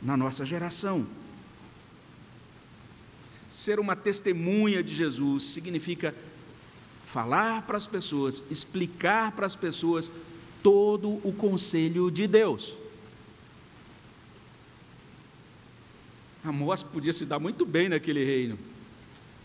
na 0.01 0.15
nossa 0.15 0.45
geração. 0.45 1.07
Ser 3.49 3.79
uma 3.79 3.95
testemunha 3.95 4.83
de 4.83 4.93
Jesus 4.93 5.45
significa 5.45 6.13
falar 7.07 7.61
para 7.61 7.77
as 7.77 7.87
pessoas, 7.87 8.43
explicar 8.51 9.31
para 9.31 9.45
as 9.45 9.55
pessoas 9.55 10.11
todo 10.61 11.21
o 11.23 11.31
conselho 11.31 12.11
de 12.11 12.27
Deus. 12.27 12.77
Amós 16.43 16.83
podia 16.83 17.13
se 17.13 17.25
dar 17.25 17.39
muito 17.39 17.65
bem 17.65 17.87
naquele 17.87 18.25
reino. 18.25 18.59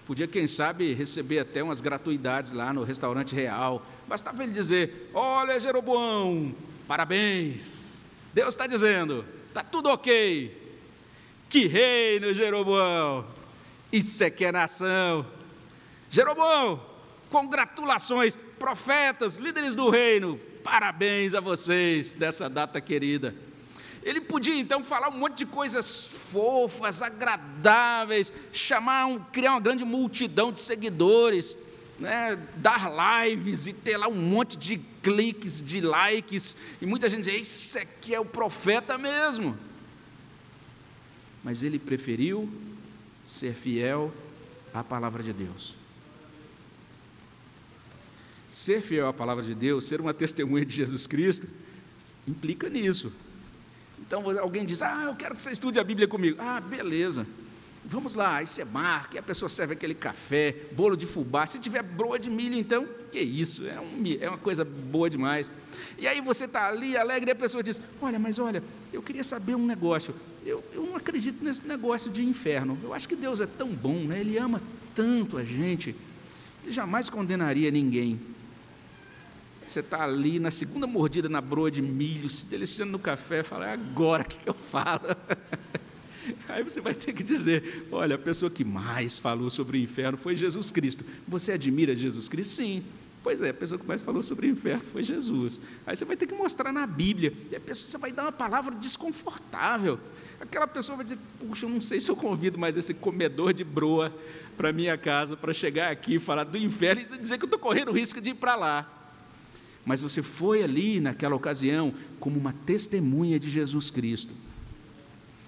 Podia, 0.04 0.26
quem 0.26 0.48
sabe, 0.48 0.92
receber 0.92 1.38
até 1.38 1.62
umas 1.62 1.80
gratuidades 1.80 2.50
lá 2.50 2.72
no 2.72 2.82
restaurante 2.82 3.32
real. 3.32 3.86
Bastava 4.08 4.42
ele 4.42 4.52
dizer: 4.52 5.10
Olha, 5.14 5.60
Jeroboão, 5.60 6.52
parabéns. 6.88 8.02
Deus 8.34 8.54
está 8.54 8.66
dizendo: 8.66 9.24
Está 9.48 9.62
tudo 9.62 9.88
ok. 9.88 10.60
Que 11.48 11.68
reino, 11.68 12.34
Jeroboão. 12.34 13.24
Isso 13.92 14.24
é 14.24 14.30
que 14.30 14.44
é 14.44 14.50
nação. 14.50 15.24
Jeroboão, 16.10 16.91
Congratulações, 17.32 18.38
profetas, 18.58 19.38
líderes 19.38 19.74
do 19.74 19.88
reino, 19.88 20.38
parabéns 20.62 21.32
a 21.32 21.40
vocês 21.40 22.12
dessa 22.12 22.46
data 22.46 22.78
querida. 22.78 23.34
Ele 24.02 24.20
podia 24.20 24.54
então 24.54 24.84
falar 24.84 25.08
um 25.08 25.16
monte 25.16 25.38
de 25.38 25.46
coisas 25.46 26.04
fofas, 26.04 27.00
agradáveis, 27.00 28.30
chamar, 28.52 29.06
um, 29.06 29.18
criar 29.18 29.52
uma 29.52 29.60
grande 29.60 29.82
multidão 29.82 30.52
de 30.52 30.60
seguidores, 30.60 31.56
né, 31.98 32.38
dar 32.56 32.92
lives 33.24 33.66
e 33.66 33.72
ter 33.72 33.96
lá 33.96 34.08
um 34.08 34.14
monte 34.14 34.58
de 34.58 34.76
cliques, 35.02 35.64
de 35.64 35.80
likes, 35.80 36.54
e 36.82 36.84
muita 36.84 37.08
gente 37.08 37.30
diz: 37.30 37.40
Esse 37.40 37.78
aqui 37.78 38.14
é 38.14 38.20
o 38.20 38.26
profeta 38.26 38.98
mesmo. 38.98 39.56
Mas 41.42 41.62
ele 41.62 41.78
preferiu 41.78 42.46
ser 43.26 43.54
fiel 43.54 44.12
à 44.74 44.84
palavra 44.84 45.22
de 45.22 45.32
Deus. 45.32 45.80
Ser 48.52 48.82
fiel 48.82 49.08
à 49.08 49.14
palavra 49.14 49.42
de 49.42 49.54
Deus, 49.54 49.86
ser 49.86 49.98
uma 49.98 50.12
testemunha 50.12 50.62
de 50.62 50.76
Jesus 50.76 51.06
Cristo, 51.06 51.48
implica 52.28 52.68
nisso. 52.68 53.10
Então 53.98 54.28
alguém 54.38 54.66
diz: 54.66 54.82
Ah, 54.82 55.04
eu 55.06 55.16
quero 55.16 55.34
que 55.34 55.40
você 55.40 55.52
estude 55.52 55.80
a 55.80 55.84
Bíblia 55.84 56.06
comigo. 56.06 56.36
Ah, 56.38 56.60
beleza. 56.60 57.26
Vamos 57.82 58.14
lá, 58.14 58.36
aí 58.36 58.46
você 58.46 58.62
marca, 58.62 59.16
e 59.16 59.18
a 59.18 59.22
pessoa 59.22 59.48
serve 59.48 59.72
aquele 59.72 59.94
café, 59.94 60.54
bolo 60.72 60.96
de 60.96 61.06
fubá. 61.06 61.46
Se 61.46 61.58
tiver 61.58 61.82
broa 61.82 62.18
de 62.18 62.28
milho, 62.28 62.58
então, 62.58 62.86
que 63.10 63.18
isso, 63.18 63.66
é, 63.66 63.80
um, 63.80 64.02
é 64.20 64.28
uma 64.28 64.36
coisa 64.36 64.66
boa 64.66 65.08
demais. 65.08 65.50
E 65.98 66.06
aí 66.06 66.20
você 66.20 66.44
está 66.44 66.68
ali 66.68 66.94
alegre 66.94 67.30
e 67.30 67.32
a 67.32 67.34
pessoa 67.34 67.62
diz: 67.62 67.80
Olha, 68.02 68.18
mas 68.18 68.38
olha, 68.38 68.62
eu 68.92 69.02
queria 69.02 69.24
saber 69.24 69.54
um 69.54 69.64
negócio. 69.64 70.14
Eu, 70.44 70.62
eu 70.74 70.84
não 70.84 70.96
acredito 70.96 71.42
nesse 71.42 71.66
negócio 71.66 72.10
de 72.10 72.22
inferno. 72.22 72.78
Eu 72.82 72.92
acho 72.92 73.08
que 73.08 73.16
Deus 73.16 73.40
é 73.40 73.46
tão 73.46 73.68
bom, 73.68 74.00
né? 74.00 74.20
Ele 74.20 74.36
ama 74.36 74.60
tanto 74.94 75.38
a 75.38 75.42
gente. 75.42 75.96
Ele 76.62 76.70
jamais 76.70 77.08
condenaria 77.08 77.70
ninguém. 77.70 78.20
Você 79.66 79.80
está 79.80 80.02
ali 80.02 80.38
na 80.38 80.50
segunda 80.50 80.86
mordida 80.86 81.28
na 81.28 81.40
broa 81.40 81.70
de 81.70 81.80
milho, 81.80 82.28
se 82.28 82.46
deliciando 82.46 82.92
no 82.92 82.98
café, 82.98 83.42
fala, 83.42 83.68
é 83.68 83.72
agora 83.72 84.24
que 84.24 84.38
eu 84.46 84.54
falo. 84.54 85.08
Aí 86.48 86.62
você 86.62 86.80
vai 86.80 86.94
ter 86.94 87.12
que 87.12 87.22
dizer: 87.22 87.86
olha, 87.90 88.16
a 88.16 88.18
pessoa 88.18 88.50
que 88.50 88.64
mais 88.64 89.18
falou 89.18 89.50
sobre 89.50 89.78
o 89.78 89.80
inferno 89.80 90.16
foi 90.16 90.36
Jesus 90.36 90.70
Cristo. 90.70 91.04
Você 91.26 91.52
admira 91.52 91.94
Jesus 91.94 92.28
Cristo? 92.28 92.56
Sim. 92.56 92.84
Pois 93.22 93.40
é, 93.40 93.50
a 93.50 93.54
pessoa 93.54 93.78
que 93.78 93.86
mais 93.86 94.00
falou 94.00 94.20
sobre 94.20 94.48
o 94.48 94.50
inferno 94.50 94.82
foi 94.82 95.04
Jesus. 95.04 95.60
Aí 95.86 95.96
você 95.96 96.04
vai 96.04 96.16
ter 96.16 96.26
que 96.26 96.34
mostrar 96.34 96.72
na 96.72 96.86
Bíblia. 96.86 97.32
E 97.50 97.56
a 97.56 97.60
pessoa 97.60 97.90
você 97.90 97.98
vai 97.98 98.10
dar 98.10 98.22
uma 98.22 98.32
palavra 98.32 98.74
desconfortável. 98.74 99.98
Aquela 100.40 100.66
pessoa 100.66 100.96
vai 100.96 101.04
dizer: 101.04 101.18
puxa, 101.38 101.66
eu 101.66 101.70
não 101.70 101.80
sei 101.80 102.00
se 102.00 102.10
eu 102.10 102.16
convido 102.16 102.58
mais 102.58 102.76
esse 102.76 102.92
comedor 102.94 103.52
de 103.52 103.62
broa 103.62 104.12
para 104.56 104.72
minha 104.72 104.98
casa 104.98 105.36
para 105.36 105.52
chegar 105.52 105.90
aqui 105.90 106.16
e 106.16 106.18
falar 106.18 106.44
do 106.44 106.58
inferno 106.58 107.02
e 107.02 107.18
dizer 107.18 107.38
que 107.38 107.44
eu 107.44 107.46
estou 107.46 107.58
correndo 107.58 107.88
o 107.88 107.92
risco 107.92 108.20
de 108.20 108.30
ir 108.30 108.34
para 108.34 108.54
lá 108.54 109.01
mas 109.84 110.00
você 110.00 110.22
foi 110.22 110.62
ali 110.62 111.00
naquela 111.00 111.34
ocasião 111.34 111.92
como 112.20 112.38
uma 112.38 112.52
testemunha 112.52 113.38
de 113.38 113.50
Jesus 113.50 113.90
Cristo. 113.90 114.32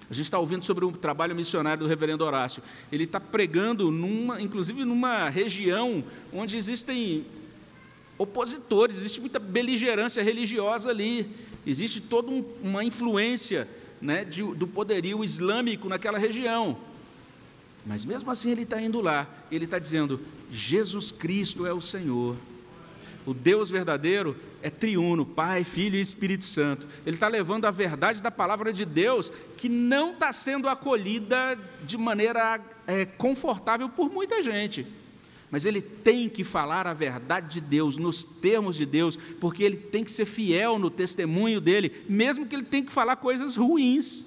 A 0.09 0.13
gente 0.13 0.25
está 0.25 0.37
ouvindo 0.37 0.63
sobre 0.63 0.85
o 0.85 0.91
trabalho 0.91 1.35
missionário 1.35 1.83
do 1.83 1.89
reverendo 1.89 2.23
Horácio. 2.23 2.61
Ele 2.91 3.05
está 3.05 3.19
pregando, 3.19 3.89
numa, 3.89 4.39
inclusive 4.39 4.85
numa 4.85 5.29
região 5.29 6.03
onde 6.31 6.57
existem 6.57 7.25
opositores, 8.17 8.97
existe 8.97 9.19
muita 9.19 9.39
beligerância 9.39 10.21
religiosa 10.21 10.89
ali, 10.89 11.27
existe 11.65 11.99
toda 11.99 12.31
um, 12.31 12.45
uma 12.61 12.83
influência 12.83 13.67
né, 14.01 14.23
de, 14.23 14.43
do 14.43 14.67
poderio 14.67 15.23
islâmico 15.23 15.89
naquela 15.89 16.19
região. 16.19 16.77
Mas 17.85 18.05
mesmo 18.05 18.29
assim 18.29 18.51
ele 18.51 18.63
está 18.63 18.81
indo 18.81 19.01
lá, 19.01 19.27
ele 19.51 19.65
está 19.65 19.79
dizendo: 19.79 20.19
Jesus 20.51 21.11
Cristo 21.11 21.65
é 21.65 21.73
o 21.73 21.81
Senhor. 21.81 22.35
O 23.25 23.33
Deus 23.33 23.71
verdadeiro 23.71 24.35
é 24.61 24.69
triuno, 24.69 25.25
Pai, 25.25 25.63
Filho 25.63 25.95
e 25.95 26.01
Espírito 26.01 26.43
Santo. 26.43 26.87
Ele 27.05 27.15
está 27.15 27.27
levando 27.27 27.65
a 27.65 27.71
verdade 27.71 28.21
da 28.21 28.29
palavra 28.29 28.71
de 28.71 28.85
Deus 28.85 29.31
que 29.57 29.67
não 29.67 30.13
está 30.13 30.31
sendo 30.31 30.69
acolhida 30.69 31.57
de 31.83 31.97
maneira 31.97 32.61
é, 32.85 33.05
confortável 33.05 33.89
por 33.89 34.11
muita 34.11 34.43
gente. 34.43 34.85
Mas 35.49 35.65
ele 35.65 35.81
tem 35.81 36.29
que 36.29 36.43
falar 36.43 36.85
a 36.85 36.93
verdade 36.93 37.53
de 37.53 37.61
Deus, 37.61 37.97
nos 37.97 38.23
termos 38.23 38.75
de 38.75 38.85
Deus, 38.85 39.15
porque 39.39 39.63
ele 39.63 39.77
tem 39.77 40.03
que 40.03 40.11
ser 40.11 40.25
fiel 40.25 40.77
no 40.77 40.89
testemunho 40.89 41.61
dele, 41.61 42.03
mesmo 42.07 42.45
que 42.45 42.55
ele 42.55 42.63
tenha 42.63 42.83
que 42.83 42.91
falar 42.91 43.15
coisas 43.15 43.55
ruins. 43.55 44.25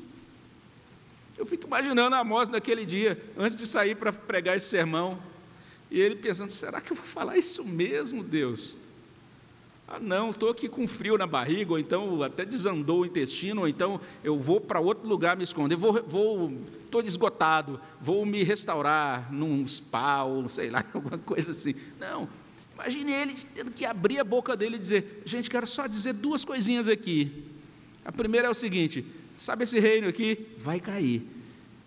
Eu 1.36 1.46
fico 1.46 1.66
imaginando 1.66 2.16
a 2.16 2.20
Amós 2.20 2.48
naquele 2.48 2.84
dia, 2.84 3.22
antes 3.36 3.54
de 3.54 3.66
sair 3.66 3.94
para 3.94 4.12
pregar 4.12 4.56
esse 4.56 4.68
sermão, 4.68 5.18
e 5.90 6.00
ele 6.00 6.16
pensando: 6.16 6.50
será 6.50 6.80
que 6.80 6.92
eu 6.92 6.96
vou 6.96 7.06
falar 7.06 7.36
isso 7.36 7.64
mesmo, 7.64 8.24
Deus? 8.24 8.76
Ah, 9.90 9.98
não, 9.98 10.30
estou 10.30 10.50
aqui 10.50 10.68
com 10.68 10.86
frio 10.86 11.16
na 11.16 11.26
barriga, 11.26 11.72
ou 11.72 11.78
então 11.78 12.22
até 12.22 12.44
desandou 12.44 13.00
o 13.00 13.06
intestino, 13.06 13.62
ou 13.62 13.68
então 13.68 13.98
eu 14.22 14.38
vou 14.38 14.60
para 14.60 14.78
outro 14.78 15.08
lugar 15.08 15.34
me 15.34 15.42
esconder, 15.42 15.76
vou, 15.76 16.02
vou, 16.06 16.52
estou 16.84 17.00
esgotado, 17.00 17.80
vou 17.98 18.26
me 18.26 18.42
restaurar 18.42 19.32
num 19.32 19.66
spa, 19.66 20.24
ou 20.24 20.46
sei 20.50 20.68
lá, 20.68 20.84
alguma 20.92 21.16
coisa 21.16 21.52
assim. 21.52 21.74
Não, 21.98 22.28
imagine 22.74 23.12
ele 23.12 23.34
tendo 23.54 23.70
que 23.70 23.86
abrir 23.86 24.18
a 24.18 24.24
boca 24.24 24.54
dele 24.54 24.76
e 24.76 24.78
dizer: 24.78 25.22
gente, 25.24 25.48
quero 25.48 25.66
só 25.66 25.86
dizer 25.86 26.12
duas 26.12 26.44
coisinhas 26.44 26.86
aqui. 26.86 27.44
A 28.04 28.12
primeira 28.12 28.46
é 28.46 28.50
o 28.50 28.54
seguinte: 28.54 29.06
sabe 29.38 29.64
esse 29.64 29.80
reino 29.80 30.06
aqui? 30.06 30.48
Vai 30.58 30.80
cair. 30.80 31.26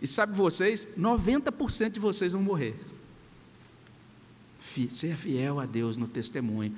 E 0.02 0.08
sabe 0.08 0.36
vocês, 0.36 0.88
90% 0.98 1.92
de 1.92 2.00
vocês 2.00 2.32
vão 2.32 2.42
morrer. 2.42 2.74
Ser 4.90 5.16
fiel 5.16 5.60
a 5.60 5.68
Deus 5.68 5.98
no 5.98 6.08
testemunho 6.08 6.76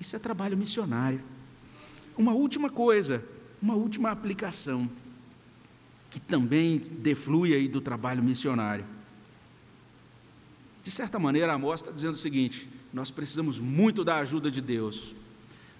isso 0.00 0.16
é 0.16 0.18
trabalho 0.18 0.56
missionário. 0.56 1.20
Uma 2.16 2.32
última 2.32 2.70
coisa, 2.70 3.24
uma 3.60 3.74
última 3.74 4.10
aplicação, 4.10 4.90
que 6.10 6.20
também 6.20 6.78
deflui 6.78 7.54
aí 7.54 7.66
do 7.66 7.80
trabalho 7.80 8.22
missionário. 8.22 8.84
De 10.82 10.90
certa 10.90 11.18
maneira, 11.18 11.54
Amós 11.54 11.80
está 11.80 11.90
dizendo 11.90 12.12
o 12.12 12.18
seguinte: 12.18 12.68
nós 12.92 13.10
precisamos 13.10 13.58
muito 13.58 14.04
da 14.04 14.18
ajuda 14.18 14.50
de 14.50 14.60
Deus, 14.60 15.14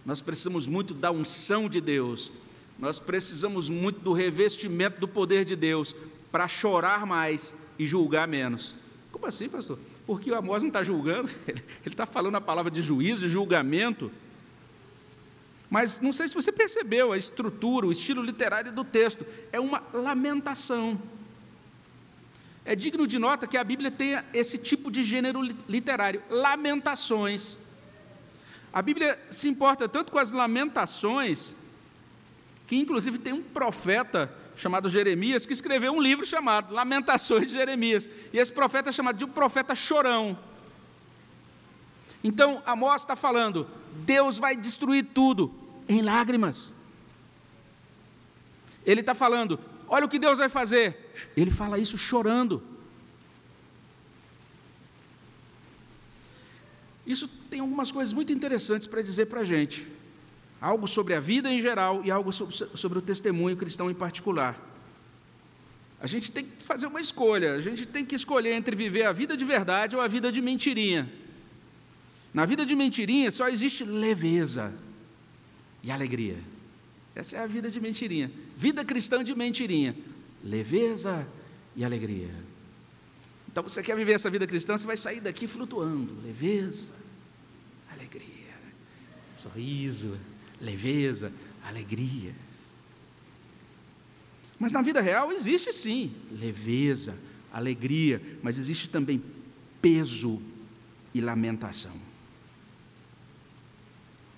nós 0.04 0.20
precisamos 0.20 0.66
muito 0.66 0.94
da 0.94 1.12
unção 1.12 1.68
de 1.68 1.80
Deus, 1.80 2.32
nós 2.78 2.98
precisamos 2.98 3.68
muito 3.68 4.00
do 4.00 4.12
revestimento 4.12 4.98
do 4.98 5.06
poder 5.06 5.44
de 5.44 5.54
Deus 5.54 5.94
para 6.32 6.48
chorar 6.48 7.06
mais 7.06 7.54
e 7.78 7.86
julgar 7.86 8.26
menos. 8.26 8.76
Como 9.12 9.26
assim, 9.26 9.48
pastor? 9.48 9.78
Porque 10.06 10.30
o 10.30 10.34
Amós 10.34 10.62
não 10.62 10.68
está 10.68 10.84
julgando, 10.84 11.30
ele 11.46 11.94
está 11.94 12.06
falando 12.06 12.36
a 12.36 12.40
palavra 12.40 12.70
de 12.70 12.82
juízo, 12.82 13.22
de 13.22 13.30
julgamento. 13.30 14.10
Mas 15.70 16.00
não 16.00 16.12
sei 16.12 16.28
se 16.28 16.34
você 16.34 16.52
percebeu 16.52 17.12
a 17.12 17.18
estrutura, 17.18 17.86
o 17.86 17.92
estilo 17.92 18.22
literário 18.22 18.70
do 18.70 18.84
texto, 18.84 19.26
é 19.50 19.58
uma 19.58 19.82
lamentação. 19.92 21.00
É 22.64 22.74
digno 22.74 23.06
de 23.06 23.18
nota 23.18 23.46
que 23.46 23.56
a 23.56 23.64
Bíblia 23.64 23.90
tenha 23.90 24.24
esse 24.32 24.56
tipo 24.56 24.90
de 24.90 25.02
gênero 25.02 25.42
literário, 25.68 26.22
lamentações. 26.30 27.58
A 28.72 28.80
Bíblia 28.80 29.20
se 29.30 29.48
importa 29.48 29.88
tanto 29.88 30.12
com 30.12 30.18
as 30.18 30.32
lamentações, 30.32 31.54
que 32.66 32.76
inclusive 32.76 33.18
tem 33.18 33.32
um 33.32 33.42
profeta 33.42 34.32
chamado 34.56 34.88
Jeremias, 34.88 35.46
que 35.46 35.52
escreveu 35.52 35.92
um 35.92 36.00
livro 36.00 36.24
chamado 36.24 36.72
Lamentações 36.72 37.48
de 37.48 37.54
Jeremias. 37.54 38.08
E 38.32 38.38
esse 38.38 38.52
profeta 38.52 38.90
é 38.90 38.92
chamado 38.92 39.16
de 39.16 39.24
um 39.24 39.28
profeta 39.28 39.74
chorão. 39.74 40.38
Então, 42.22 42.62
Amós 42.64 43.02
está 43.02 43.16
falando: 43.16 43.68
Deus 44.04 44.38
vai 44.38 44.56
destruir 44.56 45.06
tudo 45.12 45.54
em 45.88 46.02
lágrimas. 46.02 46.72
Ele 48.86 49.00
está 49.00 49.14
falando: 49.14 49.58
olha 49.88 50.06
o 50.06 50.08
que 50.08 50.18
Deus 50.18 50.38
vai 50.38 50.48
fazer. 50.48 51.12
Ele 51.36 51.50
fala 51.50 51.78
isso 51.78 51.98
chorando. 51.98 52.62
Isso 57.06 57.28
tem 57.50 57.60
algumas 57.60 57.92
coisas 57.92 58.14
muito 58.14 58.32
interessantes 58.32 58.86
para 58.86 59.02
dizer 59.02 59.26
para 59.26 59.40
a 59.40 59.44
gente 59.44 59.93
algo 60.60 60.86
sobre 60.86 61.14
a 61.14 61.20
vida 61.20 61.50
em 61.50 61.60
geral 61.60 62.02
e 62.04 62.10
algo 62.10 62.32
sobre 62.32 62.98
o 62.98 63.02
testemunho 63.02 63.56
cristão 63.56 63.90
em 63.90 63.94
particular. 63.94 64.58
A 66.00 66.06
gente 66.06 66.30
tem 66.30 66.44
que 66.44 66.62
fazer 66.62 66.86
uma 66.86 67.00
escolha, 67.00 67.54
a 67.54 67.60
gente 67.60 67.86
tem 67.86 68.04
que 68.04 68.14
escolher 68.14 68.52
entre 68.52 68.76
viver 68.76 69.04
a 69.04 69.12
vida 69.12 69.36
de 69.36 69.44
verdade 69.44 69.96
ou 69.96 70.02
a 70.02 70.08
vida 70.08 70.30
de 70.30 70.42
mentirinha. 70.42 71.10
Na 72.32 72.44
vida 72.44 72.66
de 72.66 72.74
mentirinha 72.74 73.30
só 73.30 73.48
existe 73.48 73.84
leveza 73.84 74.74
e 75.82 75.90
alegria. 75.90 76.36
Essa 77.14 77.36
é 77.36 77.38
a 77.40 77.46
vida 77.46 77.70
de 77.70 77.80
mentirinha. 77.80 78.30
Vida 78.56 78.84
cristã 78.84 79.22
de 79.22 79.34
mentirinha. 79.34 79.96
Leveza 80.42 81.26
e 81.76 81.84
alegria. 81.84 82.34
Então 83.50 83.62
você 83.62 83.82
quer 83.82 83.94
viver 83.96 84.12
essa 84.12 84.28
vida 84.28 84.46
cristã, 84.46 84.76
você 84.76 84.86
vai 84.86 84.96
sair 84.96 85.20
daqui 85.20 85.46
flutuando. 85.46 86.12
Leveza, 86.24 86.92
alegria, 87.92 88.52
sorriso, 89.28 90.18
leveza, 90.64 91.30
alegria. 91.62 92.34
Mas 94.58 94.72
na 94.72 94.80
vida 94.82 95.00
real 95.00 95.30
existe 95.30 95.72
sim 95.72 96.12
leveza, 96.32 97.16
alegria, 97.52 98.20
mas 98.42 98.58
existe 98.58 98.88
também 98.88 99.22
peso 99.82 100.40
e 101.12 101.20
lamentação. 101.20 101.92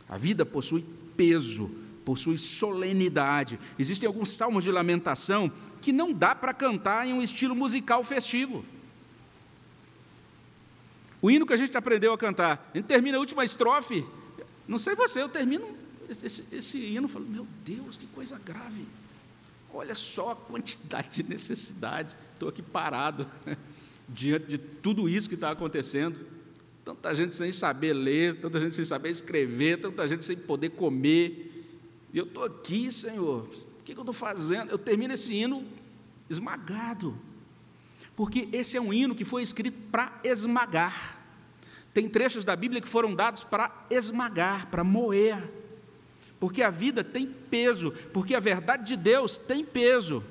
A 0.09 0.17
vida 0.19 0.45
possui 0.45 0.85
peso, 1.17 1.71
possui 2.05 2.39
solenidade. 2.39 3.59
Existem 3.79 4.07
alguns 4.07 4.31
salmos 4.31 4.65
de 4.65 4.71
lamentação 4.71 5.51
que 5.81 5.93
não 5.93 6.13
dá 6.13 6.35
para 6.35 6.53
cantar 6.53 7.07
em 7.07 7.13
um 7.13 7.23
estilo 7.23 7.55
musical 7.55 8.03
festivo. 8.05 8.65
O 11.23 11.31
hino 11.31 11.47
que 11.47 11.53
a 11.53 11.57
gente 11.57 11.77
aprendeu 11.77 12.13
a 12.13 12.19
cantar, 12.19 12.71
a 12.73 12.77
gente 12.77 12.87
termina 12.87 13.17
a 13.17 13.21
última 13.21 13.45
estrofe, 13.45 14.05
não 14.69 14.79
sei 14.79 14.95
você, 14.95 15.23
eu 15.23 15.29
termino 15.29 15.86
esse, 16.09 16.45
esse 16.53 16.79
hino 16.79 17.09
falou: 17.09 17.29
Meu 17.29 17.47
Deus, 17.65 17.97
que 17.97 18.07
coisa 18.07 18.39
grave. 18.39 18.87
Olha 19.73 19.95
só 19.95 20.33
a 20.33 20.37
quantidade 20.37 21.23
de 21.23 21.29
necessidades. 21.29 22.17
Estou 22.33 22.49
aqui 22.49 22.63
parado 22.63 23.27
diante 24.09 24.47
de 24.47 24.59
tudo 24.59 25.09
isso 25.09 25.29
que 25.29 25.35
está 25.35 25.51
acontecendo. 25.51 26.19
Tanta 26.85 27.15
gente 27.15 27.35
sem 27.35 27.53
saber 27.53 27.93
ler, 27.93 28.41
tanta 28.41 28.61
gente 28.61 28.77
sem 28.77 28.85
saber 28.85 29.11
escrever, 29.11 29.81
tanta 29.81 30.07
gente 30.07 30.25
sem 30.25 30.37
poder 30.37 30.71
comer. 30.71 31.65
E 32.13 32.19
eu 32.19 32.25
estou 32.25 32.45
aqui, 32.45 32.91
Senhor. 32.93 33.49
O 33.81 33.83
que, 33.85 33.93
que 33.93 33.99
eu 33.99 34.03
estou 34.03 34.15
fazendo? 34.15 34.71
Eu 34.71 34.79
termino 34.79 35.13
esse 35.13 35.35
hino 35.35 35.65
esmagado. 36.31 37.19
Porque 38.15 38.49
esse 38.53 38.77
é 38.77 38.81
um 38.81 38.93
hino 38.93 39.15
que 39.15 39.25
foi 39.25 39.43
escrito 39.43 39.77
para 39.91 40.19
esmagar. 40.25 41.23
Tem 41.93 42.09
trechos 42.09 42.45
da 42.45 42.55
Bíblia 42.55 42.81
que 42.81 42.89
foram 42.89 43.15
dados 43.15 43.43
para 43.43 43.87
esmagar, 43.91 44.69
para 44.71 44.85
moer 44.85 45.66
porque 46.39 46.63
a 46.63 46.71
vida 46.71 47.03
tem 47.03 47.27
peso, 47.27 47.93
porque 48.13 48.35
a 48.35 48.41
verdade 48.41 48.85
de 48.85 48.97
Deus 48.97 49.37
tem 49.37 49.65
peso. 49.65 50.23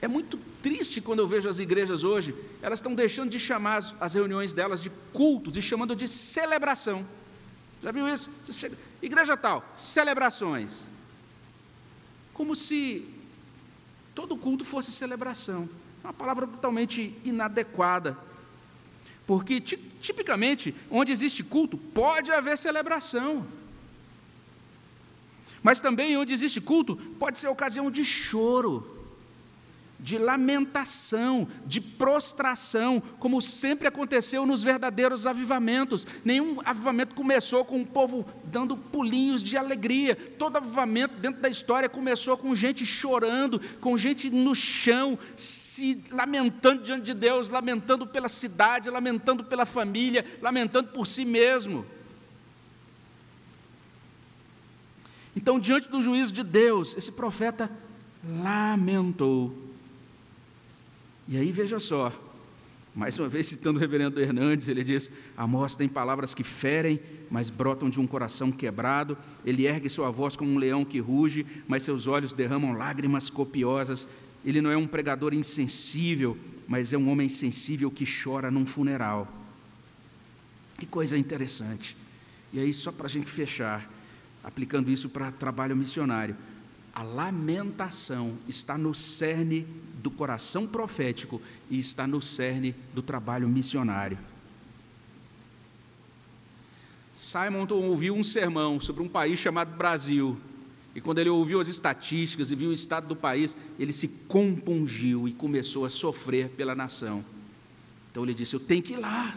É 0.00 0.08
muito 0.08 0.38
triste 0.62 1.00
quando 1.00 1.20
eu 1.20 1.28
vejo 1.28 1.48
as 1.48 1.58
igrejas 1.58 2.02
hoje, 2.02 2.34
elas 2.60 2.80
estão 2.80 2.94
deixando 2.94 3.30
de 3.30 3.38
chamar 3.38 3.82
as, 4.00 4.14
reuniões 4.14 4.52
delas 4.52 4.80
de 4.80 4.90
cultos 5.12 5.56
e 5.56 5.62
chamando 5.62 5.94
de 5.94 6.08
celebração. 6.08 7.06
Já 7.82 7.92
viu 7.92 8.08
isso? 8.08 8.30
Igreja 9.00 9.36
tal, 9.36 9.64
celebrações. 9.74 10.88
Como 12.34 12.54
se 12.56 13.08
todo 14.14 14.36
culto 14.36 14.64
fosse 14.64 14.90
celebração. 14.90 15.68
É 16.02 16.08
uma 16.08 16.12
palavra 16.12 16.46
totalmente 16.46 17.16
inadequada. 17.24 18.18
Porque, 19.26 19.60
tipicamente, 19.60 20.74
onde 20.90 21.12
existe 21.12 21.44
culto, 21.44 21.76
pode 21.76 22.32
haver 22.32 22.56
celebração. 22.58 23.46
Mas 25.62 25.80
também 25.80 26.16
onde 26.16 26.32
existe 26.32 26.60
culto, 26.60 26.96
pode 27.18 27.38
ser 27.38 27.48
ocasião 27.48 27.90
de 27.90 28.04
choro, 28.04 28.96
de 29.98 30.18
lamentação, 30.18 31.48
de 31.64 31.80
prostração, 31.80 33.02
como 33.18 33.40
sempre 33.40 33.88
aconteceu 33.88 34.44
nos 34.44 34.62
verdadeiros 34.62 35.26
avivamentos. 35.26 36.06
Nenhum 36.24 36.60
avivamento 36.64 37.14
começou 37.14 37.64
com 37.64 37.80
o 37.80 37.86
povo 37.86 38.24
dando 38.44 38.76
pulinhos 38.76 39.42
de 39.42 39.56
alegria. 39.56 40.14
Todo 40.14 40.58
avivamento 40.58 41.14
dentro 41.16 41.40
da 41.40 41.48
história 41.48 41.88
começou 41.88 42.36
com 42.36 42.54
gente 42.54 42.84
chorando, 42.84 43.60
com 43.80 43.96
gente 43.96 44.30
no 44.30 44.54
chão, 44.54 45.18
se 45.36 46.04
lamentando 46.10 46.82
diante 46.82 47.04
de 47.04 47.14
Deus, 47.14 47.50
lamentando 47.50 48.06
pela 48.06 48.28
cidade, 48.28 48.90
lamentando 48.90 49.44
pela 49.44 49.64
família, 49.64 50.24
lamentando 50.42 50.90
por 50.90 51.06
si 51.06 51.24
mesmo. 51.24 51.86
Então, 55.36 55.60
diante 55.60 55.90
do 55.90 56.00
juízo 56.00 56.32
de 56.32 56.42
Deus, 56.42 56.96
esse 56.96 57.12
profeta 57.12 57.70
lamentou. 58.42 59.54
E 61.28 61.36
aí 61.36 61.52
veja 61.52 61.78
só, 61.78 62.10
mais 62.94 63.18
uma 63.18 63.28
vez 63.28 63.46
citando 63.46 63.78
o 63.78 63.80
reverendo 63.80 64.18
Hernandes, 64.18 64.68
ele 64.68 64.82
diz: 64.82 65.10
Amós 65.36 65.76
tem 65.76 65.86
palavras 65.86 66.34
que 66.34 66.42
ferem, 66.42 66.98
mas 67.30 67.50
brotam 67.50 67.90
de 67.90 68.00
um 68.00 68.06
coração 68.06 68.50
quebrado. 68.50 69.18
Ele 69.44 69.66
ergue 69.66 69.90
sua 69.90 70.10
voz 70.10 70.34
como 70.34 70.50
um 70.50 70.56
leão 70.56 70.82
que 70.82 70.98
ruge, 70.98 71.44
mas 71.68 71.82
seus 71.82 72.06
olhos 72.06 72.32
derramam 72.32 72.72
lágrimas 72.72 73.28
copiosas. 73.28 74.08
Ele 74.42 74.62
não 74.62 74.70
é 74.70 74.76
um 74.76 74.86
pregador 74.86 75.34
insensível, 75.34 76.38
mas 76.66 76.94
é 76.94 76.96
um 76.96 77.10
homem 77.10 77.28
sensível 77.28 77.90
que 77.90 78.06
chora 78.06 78.50
num 78.50 78.64
funeral. 78.64 79.30
Que 80.78 80.86
coisa 80.86 81.18
interessante. 81.18 81.94
E 82.52 82.60
aí, 82.60 82.72
só 82.72 82.90
para 82.90 83.06
a 83.06 83.10
gente 83.10 83.28
fechar, 83.28 83.90
aplicando 84.46 84.88
isso 84.88 85.08
para 85.08 85.32
trabalho 85.32 85.76
missionário. 85.76 86.36
A 86.94 87.02
lamentação 87.02 88.38
está 88.48 88.78
no 88.78 88.94
cerne 88.94 89.66
do 90.00 90.10
coração 90.10 90.68
profético 90.68 91.42
e 91.68 91.80
está 91.80 92.06
no 92.06 92.22
cerne 92.22 92.72
do 92.94 93.02
trabalho 93.02 93.48
missionário. 93.48 94.16
Simonton 97.12 97.82
ouviu 97.82 98.14
um 98.14 98.22
sermão 98.22 98.80
sobre 98.80 99.02
um 99.02 99.08
país 99.08 99.40
chamado 99.40 99.76
Brasil. 99.76 100.38
E 100.94 101.00
quando 101.00 101.18
ele 101.18 101.28
ouviu 101.28 101.60
as 101.60 101.66
estatísticas 101.66 102.50
e 102.52 102.54
viu 102.54 102.70
o 102.70 102.72
estado 102.72 103.08
do 103.08 103.16
país, 103.16 103.56
ele 103.78 103.92
se 103.92 104.06
compungiu 104.28 105.26
e 105.26 105.32
começou 105.32 105.84
a 105.84 105.90
sofrer 105.90 106.50
pela 106.50 106.74
nação. 106.74 107.24
Então 108.10 108.22
ele 108.22 108.32
disse: 108.32 108.54
Eu 108.54 108.60
tenho 108.60 108.82
que 108.82 108.92
ir 108.92 108.98
lá. 108.98 109.36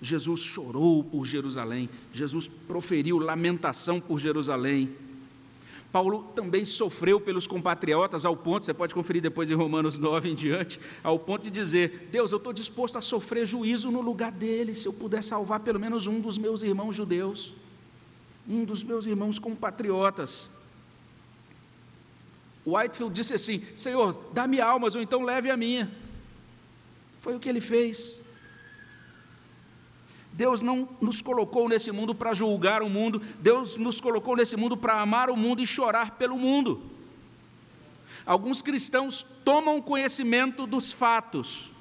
Jesus 0.00 0.40
chorou 0.40 1.04
por 1.04 1.26
Jerusalém, 1.26 1.88
Jesus 2.12 2.48
proferiu 2.48 3.18
lamentação 3.18 4.00
por 4.00 4.18
Jerusalém. 4.18 4.90
Paulo 5.92 6.22
também 6.34 6.64
sofreu 6.64 7.20
pelos 7.20 7.46
compatriotas, 7.46 8.24
ao 8.24 8.36
ponto, 8.36 8.64
você 8.64 8.72
pode 8.72 8.94
conferir 8.94 9.20
depois 9.20 9.50
em 9.50 9.54
Romanos 9.54 9.98
9 9.98 10.30
em 10.30 10.34
diante, 10.34 10.80
ao 11.02 11.18
ponto 11.18 11.44
de 11.44 11.50
dizer: 11.50 12.08
Deus, 12.12 12.30
eu 12.30 12.38
estou 12.38 12.52
disposto 12.52 12.96
a 12.96 13.00
sofrer 13.00 13.44
juízo 13.44 13.90
no 13.90 14.00
lugar 14.00 14.30
deles, 14.30 14.78
se 14.78 14.88
eu 14.88 14.92
puder 14.92 15.22
salvar 15.22 15.60
pelo 15.60 15.80
menos 15.80 16.06
um 16.06 16.20
dos 16.20 16.38
meus 16.38 16.62
irmãos 16.62 16.94
judeus, 16.94 17.52
um 18.48 18.64
dos 18.64 18.84
meus 18.84 19.04
irmãos 19.04 19.38
compatriotas. 19.38 20.48
Whitefield 22.64 23.12
disse 23.12 23.34
assim: 23.34 23.62
Senhor, 23.74 24.16
dá-me 24.32 24.60
almas, 24.60 24.94
ou 24.94 25.02
então 25.02 25.22
leve 25.24 25.50
a 25.50 25.56
minha. 25.56 25.90
Foi 27.18 27.34
o 27.34 27.40
que 27.40 27.48
ele 27.48 27.60
fez. 27.60 28.22
Deus 30.32 30.62
não 30.62 30.88
nos 31.00 31.20
colocou 31.20 31.68
nesse 31.68 31.92
mundo 31.92 32.14
para 32.14 32.32
julgar 32.32 32.82
o 32.82 32.88
mundo, 32.88 33.20
Deus 33.40 33.76
nos 33.76 34.00
colocou 34.00 34.36
nesse 34.36 34.56
mundo 34.56 34.76
para 34.76 35.00
amar 35.00 35.28
o 35.28 35.36
mundo 35.36 35.62
e 35.62 35.66
chorar 35.66 36.12
pelo 36.12 36.38
mundo. 36.38 36.82
Alguns 38.24 38.62
cristãos 38.62 39.24
tomam 39.44 39.82
conhecimento 39.82 40.66
dos 40.66 40.92
fatos, 40.92 41.72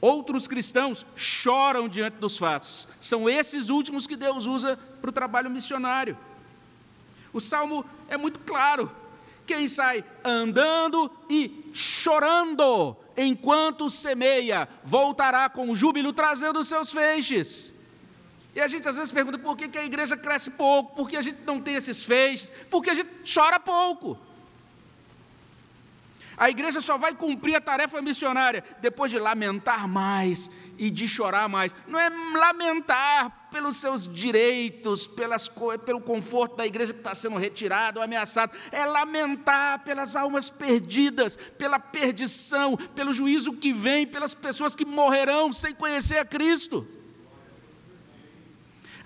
outros 0.00 0.46
cristãos 0.46 1.04
choram 1.16 1.88
diante 1.88 2.14
dos 2.18 2.38
fatos. 2.38 2.88
São 3.00 3.28
esses 3.28 3.68
últimos 3.68 4.06
que 4.06 4.16
Deus 4.16 4.46
usa 4.46 4.78
para 5.00 5.10
o 5.10 5.12
trabalho 5.12 5.50
missionário. 5.50 6.16
O 7.32 7.40
salmo 7.40 7.84
é 8.08 8.16
muito 8.16 8.40
claro: 8.40 8.90
quem 9.46 9.66
sai 9.66 10.04
andando 10.24 11.10
e 11.28 11.70
chorando 11.72 12.96
enquanto 13.16 13.90
semeia, 13.90 14.68
voltará 14.84 15.48
com 15.48 15.74
júbilo 15.74 16.12
trazendo 16.12 16.62
seus 16.62 16.92
feixes. 16.92 17.72
E 18.58 18.60
a 18.60 18.66
gente 18.66 18.88
às 18.88 18.96
vezes 18.96 19.12
pergunta 19.12 19.38
por 19.38 19.56
que, 19.56 19.68
que 19.68 19.78
a 19.78 19.84
igreja 19.84 20.16
cresce 20.16 20.50
pouco, 20.50 20.96
por 20.96 21.08
que 21.08 21.16
a 21.16 21.22
gente 21.22 21.38
não 21.46 21.60
tem 21.60 21.76
esses 21.76 22.02
feixes, 22.02 22.50
por 22.68 22.82
que 22.82 22.90
a 22.90 22.94
gente 22.94 23.08
chora 23.32 23.60
pouco. 23.60 24.18
A 26.36 26.50
igreja 26.50 26.80
só 26.80 26.98
vai 26.98 27.14
cumprir 27.14 27.54
a 27.54 27.60
tarefa 27.60 28.02
missionária 28.02 28.64
depois 28.80 29.12
de 29.12 29.18
lamentar 29.20 29.86
mais 29.86 30.50
e 30.76 30.90
de 30.90 31.06
chorar 31.06 31.48
mais. 31.48 31.72
Não 31.86 32.00
é 32.00 32.10
lamentar 32.10 33.48
pelos 33.52 33.76
seus 33.76 34.12
direitos, 34.12 35.06
pelas, 35.06 35.48
pelo 35.86 36.00
conforto 36.00 36.56
da 36.56 36.66
igreja 36.66 36.92
que 36.92 36.98
está 36.98 37.14
sendo 37.14 37.36
retirado 37.36 38.00
ou 38.00 38.04
ameaçado. 38.04 38.58
É 38.72 38.84
lamentar 38.84 39.84
pelas 39.84 40.16
almas 40.16 40.50
perdidas, 40.50 41.36
pela 41.36 41.78
perdição, 41.78 42.76
pelo 42.76 43.14
juízo 43.14 43.52
que 43.52 43.72
vem, 43.72 44.04
pelas 44.04 44.34
pessoas 44.34 44.74
que 44.74 44.84
morrerão 44.84 45.52
sem 45.52 45.72
conhecer 45.72 46.18
a 46.18 46.24
Cristo. 46.24 46.97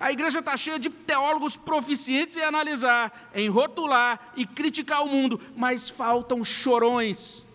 A 0.03 0.11
igreja 0.11 0.39
está 0.39 0.57
cheia 0.57 0.77
de 0.77 0.89
teólogos 0.89 1.55
proficientes 1.55 2.35
em 2.35 2.41
analisar, 2.41 3.31
em 3.33 3.47
rotular 3.47 4.33
e 4.35 4.45
criticar 4.45 5.01
o 5.01 5.07
mundo, 5.07 5.39
mas 5.55 5.89
faltam 5.89 6.43
chorões, 6.43 7.45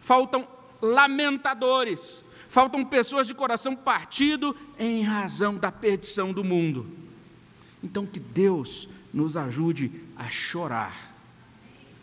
faltam 0.00 0.48
lamentadores, 0.80 2.24
faltam 2.48 2.82
pessoas 2.82 3.26
de 3.26 3.34
coração 3.34 3.76
partido 3.76 4.56
em 4.78 5.02
razão 5.02 5.58
da 5.58 5.70
perdição 5.70 6.32
do 6.32 6.42
mundo. 6.42 6.90
Então, 7.84 8.06
que 8.06 8.18
Deus 8.18 8.88
nos 9.12 9.36
ajude 9.36 9.92
a 10.16 10.30
chorar 10.30 11.14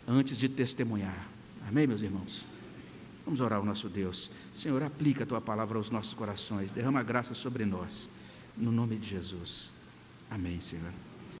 antes 0.06 0.38
de 0.38 0.48
testemunhar. 0.48 1.26
Amém, 1.66 1.84
meus 1.84 2.02
irmãos? 2.02 2.46
Vamos 3.24 3.40
orar 3.40 3.58
ao 3.58 3.64
nosso 3.64 3.88
Deus. 3.88 4.30
Senhor, 4.52 4.84
aplica 4.84 5.24
a 5.24 5.26
tua 5.26 5.40
palavra 5.40 5.78
aos 5.78 5.90
nossos 5.90 6.14
corações, 6.14 6.70
derrama 6.70 7.02
graça 7.02 7.34
sobre 7.34 7.64
nós. 7.64 8.08
No 8.56 8.70
nome 8.70 8.96
de 8.96 9.08
Jesus. 9.08 9.72
Amém, 10.30 10.60
Senhor. 10.60 10.92